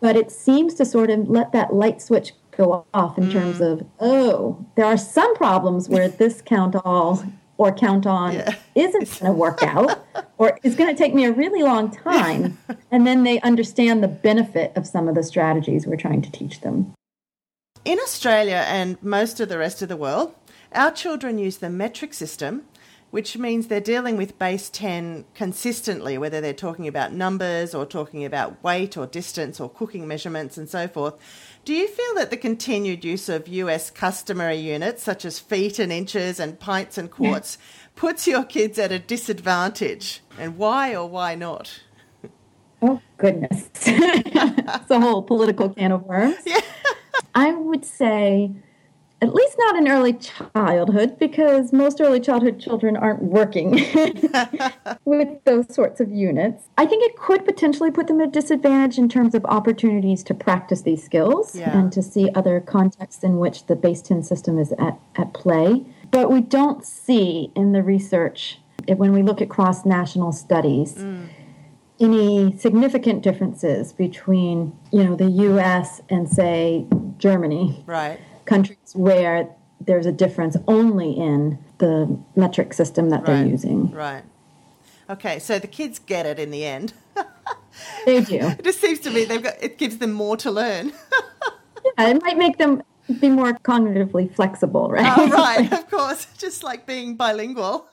but 0.00 0.14
it 0.16 0.30
seems 0.30 0.74
to 0.74 0.84
sort 0.84 1.10
of 1.10 1.28
let 1.28 1.50
that 1.52 1.74
light 1.74 2.00
switch 2.00 2.32
go 2.56 2.86
off 2.94 3.18
in 3.18 3.28
terms 3.30 3.58
Mm. 3.58 3.72
of 3.72 3.86
oh 3.98 4.64
there 4.76 4.84
are 4.86 4.96
some 4.96 5.34
problems 5.34 5.88
where 5.88 6.08
this 6.08 6.40
count 6.40 6.76
all 6.84 7.22
or 7.58 7.72
count 7.72 8.06
on 8.06 8.34
Yeah. 8.34 8.54
isn't 8.76 9.06
going 9.20 9.32
to 9.32 9.38
work 9.46 9.62
out 9.62 10.04
or 10.38 10.58
is 10.62 10.74
going 10.76 10.94
to 10.94 10.96
take 11.02 11.14
me 11.14 11.24
a 11.24 11.32
really 11.32 11.62
long 11.64 11.90
time 11.90 12.58
and 12.92 13.06
then 13.08 13.24
they 13.24 13.40
understand 13.40 14.02
the 14.04 14.08
benefit 14.08 14.72
of 14.76 14.86
some 14.86 15.08
of 15.08 15.14
the 15.16 15.22
strategies 15.24 15.86
we're 15.86 15.96
trying 16.06 16.22
to 16.22 16.30
teach 16.30 16.60
them 16.60 16.92
In 17.84 17.98
Australia 17.98 18.64
and 18.68 18.96
most 19.02 19.40
of 19.40 19.48
the 19.48 19.58
rest 19.58 19.82
of 19.82 19.88
the 19.88 19.96
world, 19.96 20.36
our 20.70 20.92
children 20.92 21.36
use 21.36 21.56
the 21.56 21.68
metric 21.68 22.14
system, 22.14 22.62
which 23.10 23.36
means 23.36 23.66
they're 23.66 23.80
dealing 23.80 24.16
with 24.16 24.38
base 24.38 24.70
10 24.70 25.24
consistently, 25.34 26.16
whether 26.16 26.40
they're 26.40 26.52
talking 26.52 26.86
about 26.86 27.12
numbers 27.12 27.74
or 27.74 27.84
talking 27.84 28.24
about 28.24 28.62
weight 28.62 28.96
or 28.96 29.08
distance 29.08 29.58
or 29.58 29.68
cooking 29.68 30.06
measurements 30.06 30.56
and 30.56 30.68
so 30.68 30.86
forth. 30.86 31.14
Do 31.64 31.74
you 31.74 31.88
feel 31.88 32.14
that 32.14 32.30
the 32.30 32.36
continued 32.36 33.04
use 33.04 33.28
of 33.28 33.48
US 33.48 33.90
customary 33.90 34.58
units 34.58 35.02
such 35.02 35.24
as 35.24 35.40
feet 35.40 35.80
and 35.80 35.90
inches 35.90 36.38
and 36.38 36.60
pints 36.60 36.96
and 36.96 37.10
quarts 37.10 37.58
puts 37.96 38.28
your 38.28 38.44
kids 38.44 38.78
at 38.78 38.92
a 38.92 39.00
disadvantage? 39.00 40.20
And 40.38 40.56
why 40.56 40.94
or 40.94 41.08
why 41.08 41.34
not? 41.34 41.80
Oh 42.80 43.02
goodness, 43.16 43.70
it's 43.74 44.90
a 44.90 45.00
whole 45.00 45.22
political 45.22 45.70
can 45.70 45.90
of 45.90 46.04
worms. 46.04 46.36
I 47.34 47.52
would 47.52 47.84
say, 47.84 48.50
at 49.20 49.34
least 49.34 49.56
not 49.58 49.76
in 49.76 49.88
early 49.88 50.14
childhood, 50.14 51.18
because 51.18 51.72
most 51.72 52.00
early 52.00 52.18
childhood 52.20 52.58
children 52.60 52.96
aren't 52.96 53.22
working 53.22 53.72
with 55.04 55.44
those 55.44 55.72
sorts 55.72 56.00
of 56.00 56.10
units. 56.10 56.64
I 56.76 56.86
think 56.86 57.04
it 57.04 57.16
could 57.16 57.44
potentially 57.44 57.90
put 57.90 58.06
them 58.08 58.20
at 58.20 58.28
a 58.28 58.30
disadvantage 58.30 58.98
in 58.98 59.08
terms 59.08 59.34
of 59.34 59.44
opportunities 59.44 60.22
to 60.24 60.34
practice 60.34 60.82
these 60.82 61.02
skills 61.04 61.54
Yeah. 61.54 61.76
and 61.78 61.92
to 61.92 62.02
see 62.02 62.30
other 62.34 62.60
contexts 62.60 63.22
in 63.22 63.38
which 63.38 63.66
the 63.66 63.76
base 63.76 64.02
10 64.02 64.22
system 64.24 64.58
is 64.58 64.72
at, 64.72 64.98
at 65.16 65.32
play. 65.34 65.84
But 66.10 66.30
we 66.30 66.40
don't 66.40 66.84
see 66.84 67.50
in 67.54 67.72
the 67.72 67.82
research, 67.82 68.58
when 68.88 69.12
we 69.12 69.22
look 69.22 69.40
at 69.40 69.48
cross 69.48 69.86
national 69.86 70.32
studies, 70.32 70.94
mm. 70.96 71.28
Any 72.02 72.56
significant 72.58 73.22
differences 73.22 73.92
between 73.92 74.76
you 74.90 75.04
know 75.04 75.14
the 75.16 75.30
US 75.50 76.00
and 76.10 76.28
say 76.28 76.86
Germany 77.18 77.82
Right. 77.86 78.18
countries 78.44 78.92
where 78.94 79.48
there's 79.80 80.06
a 80.06 80.12
difference 80.12 80.56
only 80.66 81.12
in 81.12 81.58
the 81.78 82.18
metric 82.36 82.72
system 82.74 83.10
that 83.10 83.24
they're 83.24 83.46
using 83.46 83.90
Right. 83.92 84.24
Okay, 85.08 85.38
so 85.38 85.58
the 85.58 85.66
kids 85.66 85.98
get 85.98 86.26
it 86.26 86.38
in 86.38 86.50
the 86.50 86.64
end. 86.64 86.92
they 88.06 88.20
do 88.22 88.36
It 88.36 88.64
just 88.64 88.80
seems 88.80 88.98
to 89.00 89.10
me 89.10 89.24
they've 89.24 89.42
got 89.42 89.62
it 89.62 89.78
gives 89.78 89.98
them 89.98 90.12
more 90.12 90.36
to 90.38 90.50
learn. 90.50 90.92
Yeah, 91.98 92.10
it 92.10 92.22
might 92.22 92.38
make 92.38 92.58
them 92.58 92.80
be 93.18 93.28
more 93.28 93.54
cognitively 93.54 94.32
flexible 94.32 94.88
right 94.88 95.04
oh, 95.18 95.28
right, 95.28 95.72
of 95.80 95.90
course, 95.90 96.28
just 96.38 96.62
like 96.62 96.86
being 96.86 97.16
bilingual. 97.16 97.88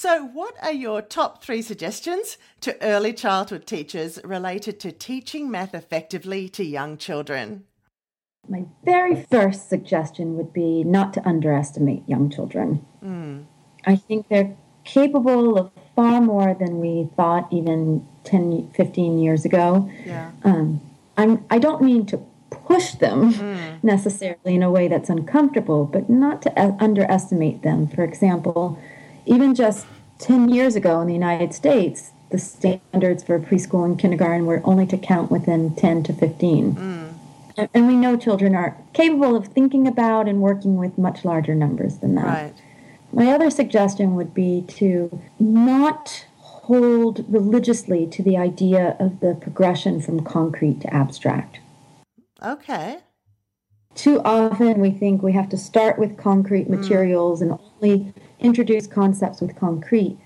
So, 0.00 0.24
what 0.24 0.54
are 0.62 0.72
your 0.72 1.02
top 1.02 1.44
three 1.44 1.60
suggestions 1.60 2.38
to 2.62 2.82
early 2.82 3.12
childhood 3.12 3.66
teachers 3.66 4.18
related 4.24 4.80
to 4.80 4.92
teaching 4.92 5.50
math 5.50 5.74
effectively 5.74 6.48
to 6.48 6.64
young 6.64 6.96
children? 6.96 7.64
My 8.48 8.64
very 8.82 9.26
first 9.30 9.68
suggestion 9.68 10.38
would 10.38 10.54
be 10.54 10.84
not 10.84 11.12
to 11.12 11.28
underestimate 11.28 12.08
young 12.08 12.30
children. 12.30 12.82
I 13.84 13.96
think 13.96 14.28
they're 14.28 14.56
capable 14.84 15.58
of 15.58 15.70
far 15.94 16.22
more 16.22 16.56
than 16.58 16.80
we 16.80 17.10
thought 17.14 17.52
even 17.52 18.08
10, 18.24 18.70
15 18.74 19.18
years 19.18 19.44
ago. 19.44 19.90
Yeah. 20.06 20.30
Um, 20.44 20.80
I'm, 21.18 21.44
I 21.50 21.58
don't 21.58 21.82
mean 21.82 22.06
to 22.06 22.24
push 22.48 22.92
them 22.92 23.34
necessarily 23.82 24.54
in 24.54 24.62
a 24.62 24.70
way 24.70 24.88
that's 24.88 25.10
uncomfortable, 25.10 25.84
but 25.84 26.08
not 26.08 26.40
to 26.40 26.58
uh, 26.58 26.74
underestimate 26.80 27.60
them. 27.60 27.86
For 27.86 28.02
example, 28.02 28.80
even 29.26 29.54
just 29.54 29.86
10 30.18 30.48
years 30.48 30.76
ago 30.76 31.00
in 31.00 31.06
the 31.06 31.14
United 31.14 31.54
States, 31.54 32.10
the 32.30 32.38
standards 32.38 33.22
for 33.22 33.38
preschool 33.38 33.84
and 33.84 33.98
kindergarten 33.98 34.46
were 34.46 34.60
only 34.64 34.86
to 34.86 34.98
count 34.98 35.30
within 35.30 35.74
10 35.74 36.02
to 36.04 36.12
15. 36.12 36.76
And- 37.56 37.68
And 37.74 37.86
we 37.86 37.96
know 37.96 38.16
children 38.16 38.54
are 38.54 38.76
capable 38.92 39.36
of 39.36 39.48
thinking 39.48 39.86
about 39.86 40.28
and 40.28 40.40
working 40.40 40.76
with 40.76 40.96
much 40.96 41.24
larger 41.24 41.54
numbers 41.54 41.98
than 41.98 42.14
that. 42.14 42.24
Right. 42.24 42.54
My 43.12 43.32
other 43.32 43.50
suggestion 43.50 44.14
would 44.14 44.32
be 44.32 44.64
to 44.68 45.20
not 45.38 46.24
hold 46.38 47.24
religiously 47.28 48.06
to 48.06 48.22
the 48.22 48.36
idea 48.36 48.96
of 49.00 49.18
the 49.20 49.34
progression 49.34 50.00
from 50.00 50.20
concrete 50.20 50.80
to 50.82 50.94
abstract. 50.94 51.58
Okay. 52.42 52.98
Too 53.94 54.20
often 54.24 54.80
we 54.80 54.92
think 54.92 55.22
we 55.22 55.32
have 55.32 55.48
to 55.48 55.56
start 55.56 55.98
with 55.98 56.16
concrete 56.16 56.68
mm. 56.68 56.78
materials 56.78 57.42
and 57.42 57.58
only 57.82 58.14
introduce 58.40 58.86
concepts 58.86 59.40
with 59.40 59.56
concrete. 59.56 60.18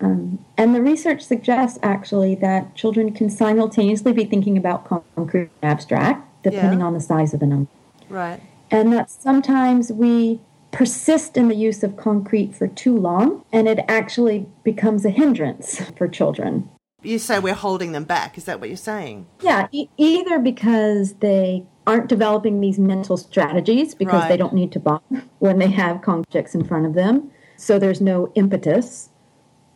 Um, 0.00 0.44
and 0.56 0.74
the 0.74 0.80
research 0.82 1.20
suggests 1.22 1.78
actually 1.82 2.34
that 2.36 2.74
children 2.74 3.12
can 3.12 3.28
simultaneously 3.28 4.12
be 4.12 4.24
thinking 4.24 4.56
about 4.56 4.84
concrete 5.14 5.50
and 5.62 5.70
abstract, 5.70 6.26
depending 6.42 6.80
Yeah. 6.80 6.86
on 6.86 6.94
the 6.94 7.00
size 7.00 7.34
of 7.34 7.40
the 7.40 7.46
number. 7.46 7.70
Right. 8.08 8.40
and 8.72 8.92
that 8.92 9.10
sometimes 9.10 9.92
we 9.92 10.40
persist 10.72 11.36
in 11.36 11.48
the 11.48 11.54
use 11.56 11.82
of 11.82 11.96
concrete 11.96 12.54
for 12.54 12.68
too 12.68 12.96
long 12.96 13.44
and 13.52 13.66
it 13.68 13.80
actually 13.88 14.46
becomes 14.62 15.04
a 15.04 15.10
hindrance 15.10 15.80
for 15.98 16.06
children. 16.06 16.68
You 17.02 17.18
say 17.18 17.38
we're 17.40 17.54
holding 17.54 17.90
them 17.92 18.04
back. 18.04 18.36
Is 18.38 18.44
that 18.44 18.60
what 18.60 18.68
you're 18.68 18.76
saying? 18.76 19.26
Yeah, 19.42 19.66
e- 19.72 19.88
either 19.96 20.38
because 20.38 21.14
they 21.14 21.64
aren't 21.86 22.08
developing 22.08 22.60
these 22.60 22.78
mental 22.78 23.16
strategies 23.16 23.94
because 23.94 24.28
they 24.28 24.36
don't 24.36 24.54
need 24.54 24.70
to 24.72 24.78
bond 24.80 25.00
when 25.40 25.58
they 25.58 25.70
have 25.70 26.00
objects 26.08 26.54
in 26.54 26.62
front 26.64 26.86
of 26.86 26.94
them, 26.94 27.30
so 27.60 27.78
there's 27.78 28.00
no 28.00 28.32
impetus, 28.34 29.10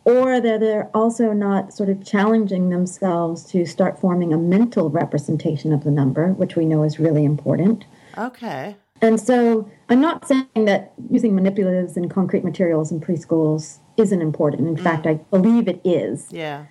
or 0.05 0.41
that 0.41 0.59
they're 0.59 0.89
also 0.93 1.33
not 1.33 1.73
sort 1.73 1.89
of 1.89 2.03
challenging 2.03 2.69
themselves 2.69 3.43
to 3.51 3.65
start 3.65 3.99
forming 3.99 4.33
a 4.33 4.37
mental 4.37 4.89
representation 4.89 5.71
of 5.71 5.83
the 5.83 5.91
number, 5.91 6.29
which 6.33 6.55
we 6.55 6.65
know 6.65 6.83
is 6.83 6.99
really 6.99 7.23
important. 7.23 7.85
Okay. 8.17 8.75
And 9.01 9.19
so 9.19 9.69
I'm 9.89 10.01
not 10.01 10.27
saying 10.27 10.47
that 10.55 10.93
using 11.11 11.33
manipulatives 11.33 11.95
and 11.95 12.09
concrete 12.09 12.43
materials 12.43 12.91
in 12.91 12.99
preschools 12.99 13.79
isn't 13.97 14.21
important. 14.21 14.67
In 14.67 14.75
mm. 14.75 14.83
fact, 14.83 15.05
I 15.05 15.15
believe 15.29 15.67
it 15.67 15.81
is. 15.83 16.27
Yeah. 16.31 16.65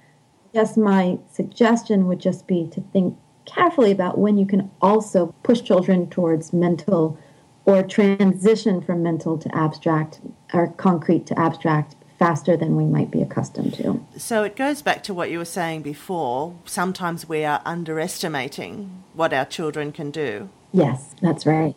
Yes, 0.53 0.77
my 0.77 1.19
suggestion 1.31 2.07
would 2.07 2.21
just 2.21 2.47
be 2.47 2.69
to 2.69 2.81
think 2.93 3.17
carefully 3.45 3.93
about 3.93 4.19
when 4.19 4.39
you 4.39 4.47
can 4.47 4.71
also 4.81 5.35
push 5.43 5.61
children 5.61 6.09
towards 6.09 6.53
mental 6.53 7.19
or 7.67 7.83
transition 7.83 8.81
from 8.81 9.03
mental 9.03 9.39
to 9.39 9.55
abstract 9.57 10.21
or 10.55 10.69
concrete 10.69 11.27
to 11.27 11.39
abstract 11.39 11.95
faster 12.19 12.57
than 12.57 12.77
we 12.77 12.85
might 12.85 13.11
be 13.11 13.21
accustomed 13.21 13.75
to. 13.75 14.05
So 14.17 14.45
it 14.45 14.57
goes 14.57 14.83
back 14.83 15.03
to 15.05 15.15
what 15.15 15.31
you 15.31 15.39
were 15.39 15.45
saying 15.45 15.83
before. 15.83 16.55
Sometimes 16.65 17.29
we 17.29 17.45
are 17.45 17.61
underestimating 17.65 19.05
what 19.15 19.33
our 19.33 19.45
children 19.45 19.93
can 19.93 20.11
do. 20.11 20.49
Yes, 20.73 21.15
that's 21.21 21.45
right. 21.45 21.75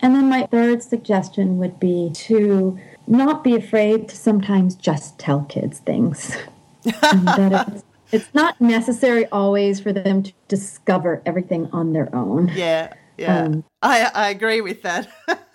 And 0.00 0.14
then 0.14 0.28
my 0.28 0.46
third 0.46 0.82
suggestion 0.82 1.58
would 1.58 1.78
be 1.78 2.10
to 2.14 2.78
not 3.06 3.44
be 3.44 3.54
afraid 3.54 4.08
to 4.08 4.16
sometimes 4.16 4.74
just 4.74 5.18
tell 5.18 5.42
kids 5.44 5.78
things. 5.78 6.36
that 6.84 7.68
it's, 7.68 7.84
it's 8.10 8.34
not 8.34 8.60
necessary 8.60 9.26
always 9.26 9.78
for 9.80 9.92
them 9.92 10.22
to 10.24 10.32
discover 10.48 11.22
everything 11.24 11.68
on 11.72 11.92
their 11.92 12.12
own. 12.14 12.50
Yeah. 12.54 12.92
Yeah. 13.18 13.44
Um, 13.44 13.64
I, 13.82 14.10
I 14.14 14.30
agree 14.30 14.60
with 14.60 14.82
that. 14.82 15.08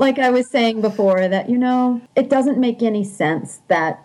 Like 0.00 0.18
I 0.18 0.30
was 0.30 0.48
saying 0.48 0.80
before, 0.80 1.28
that, 1.28 1.48
you 1.50 1.58
know, 1.58 2.00
it 2.16 2.30
doesn't 2.30 2.58
make 2.58 2.82
any 2.82 3.04
sense 3.04 3.60
that 3.68 4.02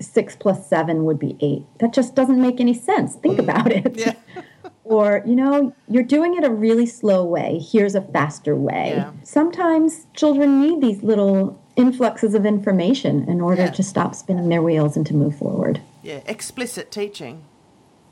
six 0.00 0.34
plus 0.34 0.68
seven 0.68 1.04
would 1.04 1.18
be 1.18 1.36
eight. 1.40 1.64
That 1.78 1.92
just 1.92 2.14
doesn't 2.14 2.40
make 2.40 2.60
any 2.60 2.74
sense. 2.74 3.14
Think 3.14 3.36
mm. 3.36 3.44
about 3.44 3.70
it. 3.72 3.96
yeah. 3.96 4.14
Or, 4.82 5.22
you 5.24 5.36
know, 5.36 5.72
you're 5.86 6.02
doing 6.02 6.34
it 6.34 6.42
a 6.42 6.50
really 6.50 6.84
slow 6.84 7.24
way. 7.24 7.60
Here's 7.60 7.94
a 7.94 8.00
faster 8.00 8.56
way. 8.56 8.94
Yeah. 8.96 9.12
Sometimes 9.22 10.08
children 10.14 10.60
need 10.60 10.80
these 10.80 11.04
little 11.04 11.62
influxes 11.76 12.34
of 12.34 12.44
information 12.44 13.28
in 13.28 13.40
order 13.40 13.62
Yeah. 13.62 13.70
to 13.70 13.82
stop 13.84 14.16
spinning 14.16 14.48
their 14.48 14.62
wheels 14.62 14.96
and 14.96 15.06
to 15.06 15.14
move 15.14 15.36
forward. 15.36 15.80
Yeah. 16.02 16.22
Explicit 16.26 16.90
teaching. 16.90 17.44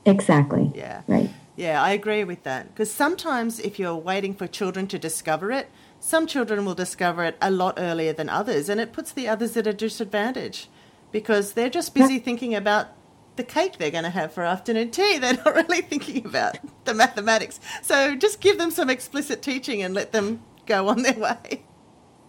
Exactly. 0.05 0.71
Yeah. 0.73 1.01
Right. 1.05 1.29
Yeah, 1.57 1.83
I 1.83 1.91
agree 1.91 2.23
with 2.23 2.43
that. 2.43 2.73
Because 2.73 2.89
sometimes 2.89 3.59
if 3.59 3.77
you're 3.77 3.97
waiting 3.97 4.33
for 4.33 4.47
children 4.47 4.87
to 4.87 4.97
discover 4.97 5.51
it, 5.51 5.69
some 5.99 6.27
children 6.27 6.65
will 6.65 6.75
discover 6.75 7.23
it 7.23 7.37
a 7.41 7.51
lot 7.51 7.75
earlier 7.77 8.13
than 8.13 8.29
others, 8.29 8.69
and 8.69 8.79
it 8.79 8.93
puts 8.93 9.11
the 9.11 9.27
others 9.27 9.55
at 9.57 9.67
a 9.67 9.73
disadvantage 9.73 10.69
because 11.11 11.53
they're 11.53 11.69
just 11.69 11.93
busy 11.93 12.19
thinking 12.19 12.55
about 12.55 12.89
the 13.35 13.43
cake 13.43 13.77
they're 13.77 13.89
going 13.89 14.03
to 14.03 14.09
have 14.09 14.33
for 14.33 14.43
afternoon 14.43 14.91
tea. 14.91 15.17
They're 15.21 15.33
not 15.33 15.55
really 15.55 15.81
thinking 15.81 16.25
about 16.25 16.57
the 16.83 16.93
mathematics. 16.93 17.59
So 17.81 18.15
just 18.15 18.41
give 18.41 18.57
them 18.57 18.69
some 18.69 18.89
explicit 18.89 19.41
teaching 19.41 19.81
and 19.81 19.93
let 19.93 20.11
them 20.11 20.43
go 20.65 20.89
on 20.89 21.03
their 21.03 21.13
way. 21.13 21.63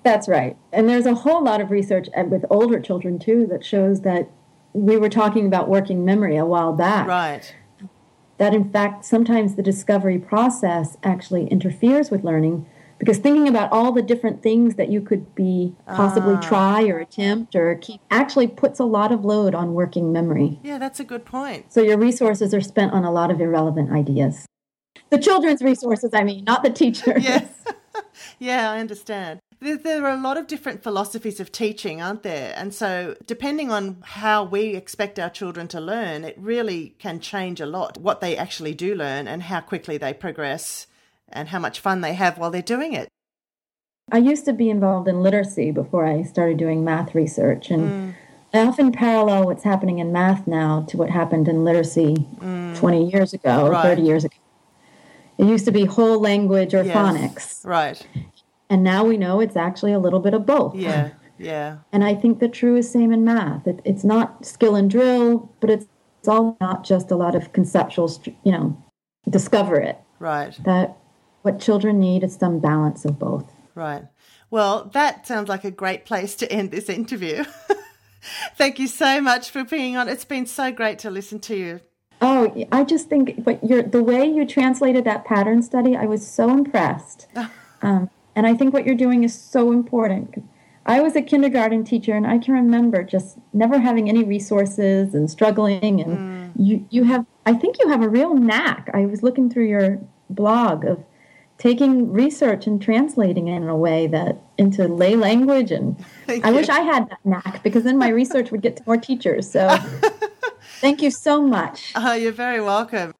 That's 0.05 0.29
right. 0.29 0.57
And 0.73 0.89
there's 0.89 1.07
a 1.07 1.15
whole 1.15 1.43
lot 1.43 1.61
of 1.61 1.73
research 1.73 2.09
with 2.29 2.45
older 2.49 2.81
children 2.81 3.19
too 3.19 3.47
that 3.51 3.65
shows 3.65 4.03
that 4.03 4.31
we 4.73 4.97
were 4.97 5.09
talking 5.09 5.47
about 5.47 5.69
working 5.69 6.05
memory 6.05 6.37
a 6.37 6.47
while 6.47 6.73
back. 6.73 7.09
Right. 7.09 7.55
That 8.39 8.55
in 8.55 8.71
fact, 8.71 9.05
sometimes 9.05 9.57
the 9.57 9.63
discovery 9.63 10.19
process 10.19 10.97
actually 11.03 11.49
interferes 11.49 12.11
with 12.11 12.25
learning 12.25 12.67
because 13.01 13.19
thinking 13.19 13.49
about 13.49 13.73
all 13.73 13.91
the 13.91 14.03
different 14.03 14.43
things 14.43 14.77
that 14.77 14.91
you 14.91 15.01
could 15.01 15.35
be 15.35 15.75
possibly 15.87 16.35
Ah. 16.35 16.41
try 16.41 16.85
or 16.85 16.99
attempt 17.01 17.57
or 17.57 17.75
keep 17.77 18.01
actually 18.11 18.47
puts 18.47 18.79
a 18.79 18.85
lot 18.85 19.11
of 19.11 19.25
load 19.25 19.55
on 19.55 19.73
working 19.75 20.13
memory. 20.13 20.61
Yeah, 20.63 20.79
that's 20.79 21.01
a 21.01 21.05
good 21.05 21.25
point. 21.25 21.73
So 21.73 21.81
your 21.83 21.99
resources 21.99 22.55
are 22.55 22.61
spent 22.61 22.93
on 22.93 23.03
a 23.05 23.11
lot 23.11 23.31
of 23.33 23.41
irrelevant 23.41 23.91
ideas. 23.91 24.47
The 25.09 25.19
children's 25.19 25.63
resources, 25.63 26.11
I 26.15 26.23
mean, 26.23 26.45
not 26.45 26.63
the 26.63 26.71
teachers. 26.71 27.25
Yes. 27.31 27.49
yeah, 28.39 28.71
I 28.71 28.79
understand. 28.79 29.41
There, 29.61 29.77
there 29.77 30.05
are 30.05 30.17
a 30.17 30.21
lot 30.21 30.37
of 30.39 30.47
different 30.47 30.83
philosophies 30.83 31.41
of 31.41 31.51
teaching, 31.53 32.01
aren't 32.01 32.23
there? 32.23 32.55
And 32.57 32.73
so, 32.73 33.17
depending 33.27 33.71
on 33.71 33.99
how 34.05 34.45
we 34.45 34.75
expect 34.77 35.19
our 35.19 35.29
children 35.31 35.69
to 35.69 35.81
learn, 35.81 36.25
it 36.25 36.37
really 36.39 36.95
can 36.99 37.19
change 37.21 37.61
a 37.61 37.67
lot 37.67 37.99
what 37.99 38.21
they 38.21 38.37
actually 38.37 38.75
do 38.75 38.95
learn 38.95 39.27
and 39.27 39.43
how 39.45 39.61
quickly 39.61 39.99
they 39.99 40.13
progress 40.15 40.87
and 41.33 41.49
how 41.49 41.59
much 41.59 41.81
fun 41.81 42.01
they 42.01 42.15
have 42.15 42.39
while 42.39 42.51
they're 42.51 42.63
doing 42.63 42.93
it. 42.93 43.09
I 44.13 44.19
used 44.19 44.45
to 44.47 44.53
be 44.53 44.71
involved 44.71 45.09
in 45.09 45.23
literacy 45.23 45.71
before 45.71 46.05
I 46.05 46.23
started 46.23 46.57
doing 46.57 46.85
math 46.85 47.15
research, 47.15 47.71
and 47.71 47.91
mm. 47.91 48.15
I 48.53 48.61
often 48.67 48.91
parallel 48.91 49.45
what's 49.45 49.63
happening 49.63 49.99
in 49.99 50.13
math 50.13 50.47
now 50.47 50.85
to 50.89 50.97
what 50.97 51.11
happened 51.11 51.47
in 51.47 51.65
literacy 51.65 52.17
mm. 52.39 52.77
20 52.77 53.11
years 53.11 53.33
ago, 53.33 53.67
or 53.67 53.71
Right. 53.71 53.83
30 53.83 54.03
years 54.03 54.25
ago. 54.25 54.37
It 55.39 55.47
used 55.47 55.65
to 55.67 55.73
be 55.73 55.85
whole 55.85 56.19
language 56.19 56.75
or 56.75 56.83
Yes. 56.83 56.97
phonics, 56.97 57.65
Right. 57.65 58.05
and 58.69 58.83
now 58.83 59.05
we 59.05 59.17
know 59.17 59.41
it's 59.41 59.57
actually 59.57 59.93
a 59.93 59.99
little 59.99 60.21
bit 60.21 60.35
of 60.35 60.45
both. 60.45 60.75
Yeah. 60.75 61.11
Yeah. 61.39 61.79
And 61.91 62.05
I 62.05 62.15
think 62.15 62.39
the 62.39 62.49
true 62.49 62.77
is 62.77 62.91
same 62.91 63.13
in 63.13 63.25
math. 63.25 63.67
It, 63.67 63.81
it's 63.85 64.05
not 64.05 64.45
skill 64.45 64.75
and 64.75 64.91
drill, 64.91 65.51
but 65.61 65.71
it's, 65.71 65.87
it's 66.19 66.29
all 66.29 66.57
not 66.61 66.85
just 66.85 67.11
a 67.11 67.17
lot 67.17 67.35
of 67.35 67.55
conceptual, 67.55 68.13
you 68.45 68.53
know, 68.53 68.77
discover 69.29 69.81
it. 69.81 69.99
Right. 70.19 70.55
That 70.65 70.99
what 71.43 71.61
children 71.61 71.99
need 71.99 72.25
is 72.25 72.35
some 72.35 72.59
balance 72.59 73.05
of 73.05 73.19
both. 73.19 73.51
Right. 73.75 74.05
Well, 74.51 74.91
that 74.93 75.27
sounds 75.27 75.49
like 75.49 75.65
a 75.65 75.71
great 75.71 76.05
place 76.05 76.35
to 76.37 76.51
end 76.51 76.71
this 76.71 76.89
interview. 76.89 77.45
Thank 78.57 78.79
you 78.79 78.89
so 78.89 79.21
much 79.21 79.51
for 79.51 79.65
being 79.65 79.97
on. 79.97 80.09
It's 80.09 80.25
been 80.25 80.47
so 80.47 80.71
great 80.73 80.99
to 81.01 81.11
listen 81.11 81.41
to 81.41 81.57
you. 81.57 81.81
Oh, 82.21 82.67
I 82.71 82.85
just 82.85 83.09
think, 83.09 83.45
but 83.45 83.65
your 83.65 83.83
the 83.83 84.03
way 84.03 84.27
you 84.27 84.47
translated 84.47 85.05
that 85.05 85.25
pattern 85.25 85.63
study, 85.63 85.97
I 85.97 86.05
was 86.05 86.27
so 86.27 86.51
impressed. 86.51 87.29
Um, 87.83 88.11
and 88.37 88.47
I 88.47 88.53
think 88.53 88.75
what 88.75 88.85
you're 88.85 88.95
doing 88.95 89.25
is 89.25 89.33
so 89.33 89.73
important. 89.73 90.45
I 90.85 91.01
was 91.01 91.17
a 91.17 91.23
kindergarten 91.23 91.83
teacher, 91.83 92.15
and 92.15 92.27
I 92.27 92.37
can 92.37 92.53
remember 92.53 93.03
just 93.03 93.39
never 93.55 93.79
having 93.79 94.09
any 94.09 94.23
resources 94.23 95.15
and 95.15 95.31
struggling. 95.31 96.01
And 96.03 96.53
you, 96.57 96.87
you 96.91 97.05
have, 97.05 97.25
I 97.47 97.55
think 97.55 97.77
you 97.83 97.89
have 97.89 98.03
a 98.03 98.09
real 98.09 98.35
knack. 98.35 98.91
I 98.93 99.07
was 99.07 99.23
looking 99.23 99.49
through 99.49 99.69
your 99.69 99.99
blog 100.29 100.85
of 100.85 101.03
taking 101.61 102.11
research 102.11 102.67
and 102.67 102.81
translating 102.81 103.49
it 103.49 103.57
in 103.57 103.69
a 103.69 103.77
way 103.77 104.07
that 104.07 104.39
into 104.57 104.89
lay 104.89 105.15
language. 105.15 105.71
And 105.71 105.97
Thank 106.27 106.45
I 106.45 106.49
you. 106.49 106.57
wish 106.57 106.69
I 106.69 106.81
had 106.81 107.09
that 107.11 107.21
knack 107.25 107.63
because 107.63 107.85
then 107.85 107.99
my 107.99 108.09
research 108.09 108.51
would 108.51 108.63
get 108.63 108.79
to 108.79 108.83
more 108.87 108.97
teachers. 108.97 109.49
So 109.49 109.69
thank 110.81 111.03
you 111.03 111.11
so 111.11 111.43
much. 111.43 111.93
Oh, 111.95 112.15
you're 112.15 112.33
very 112.33 112.61
welcome. 112.61 113.15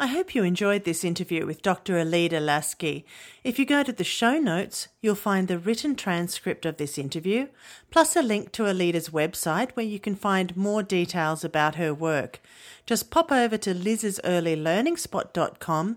I 0.00 0.06
hope 0.06 0.32
you 0.32 0.44
enjoyed 0.44 0.84
this 0.84 1.02
interview 1.02 1.44
with 1.44 1.60
Dr. 1.60 1.94
Elida 1.94 2.40
Laski. 2.40 3.04
If 3.42 3.58
you 3.58 3.66
go 3.66 3.82
to 3.82 3.92
the 3.92 4.04
show 4.04 4.38
notes, 4.38 4.86
you'll 5.02 5.16
find 5.16 5.48
the 5.48 5.58
written 5.58 5.96
transcript 5.96 6.64
of 6.64 6.76
this 6.76 6.98
interview, 6.98 7.48
plus 7.90 8.14
a 8.14 8.22
link 8.22 8.52
to 8.52 8.62
Elida's 8.62 9.08
website 9.08 9.72
where 9.72 9.84
you 9.84 9.98
can 9.98 10.14
find 10.14 10.56
more 10.56 10.84
details 10.84 11.42
about 11.42 11.74
her 11.74 11.92
work. 11.92 12.40
Just 12.86 13.10
pop 13.10 13.32
over 13.32 13.58
to 13.58 13.74
liz's.earlylearningspot.com, 13.74 15.96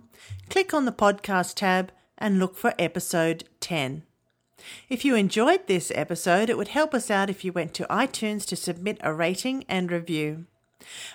click 0.49 0.73
on 0.73 0.85
the 0.85 0.91
podcast 0.91 1.53
tab, 1.53 1.91
and 2.17 2.39
look 2.39 2.55
for 2.55 2.73
episode 2.79 3.43
10. 3.59 4.01
If 4.89 5.05
you 5.05 5.13
enjoyed 5.13 5.67
this 5.67 5.91
episode, 5.93 6.49
it 6.49 6.57
would 6.57 6.69
help 6.69 6.95
us 6.95 7.11
out 7.11 7.29
if 7.29 7.45
you 7.45 7.53
went 7.53 7.75
to 7.75 7.85
iTunes 7.85 8.47
to 8.47 8.55
submit 8.55 8.97
a 9.01 9.13
rating 9.13 9.63
and 9.69 9.91
review. 9.91 10.47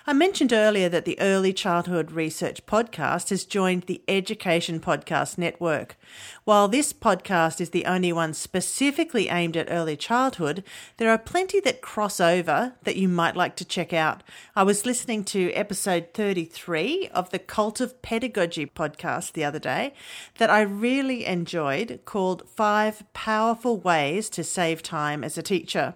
I 0.05 0.13
mentioned 0.13 0.53
earlier 0.53 0.89
that 0.89 1.05
the 1.05 1.19
Early 1.19 1.53
Childhood 1.53 2.11
Research 2.11 2.65
Podcast 2.65 3.29
has 3.29 3.45
joined 3.45 3.83
the 3.83 4.01
Education 4.07 4.79
Podcast 4.79 5.37
Network. 5.37 5.97
While 6.43 6.67
this 6.67 6.93
podcast 6.93 7.59
is 7.59 7.71
the 7.71 7.85
only 7.85 8.13
one 8.13 8.33
specifically 8.33 9.29
aimed 9.29 9.57
at 9.57 9.69
early 9.69 9.97
childhood, 9.97 10.63
there 10.97 11.09
are 11.11 11.17
plenty 11.17 11.59
that 11.61 11.81
cross 11.81 12.19
over 12.19 12.73
that 12.83 12.95
you 12.95 13.07
might 13.07 13.35
like 13.35 13.55
to 13.57 13.65
check 13.65 13.93
out. 13.93 14.23
I 14.55 14.63
was 14.63 14.85
listening 14.85 15.23
to 15.25 15.51
episode 15.51 16.13
33 16.13 17.09
of 17.09 17.29
the 17.31 17.39
Cult 17.39 17.81
of 17.81 18.01
Pedagogy 18.01 18.65
podcast 18.65 19.33
the 19.33 19.43
other 19.43 19.59
day 19.59 19.93
that 20.37 20.49
I 20.49 20.61
really 20.61 21.25
enjoyed 21.25 22.01
called 22.05 22.49
Five 22.49 23.03
Powerful 23.13 23.77
Ways 23.77 24.29
to 24.31 24.43
Save 24.43 24.81
Time 24.81 25.23
as 25.23 25.37
a 25.37 25.43
Teacher. 25.43 25.95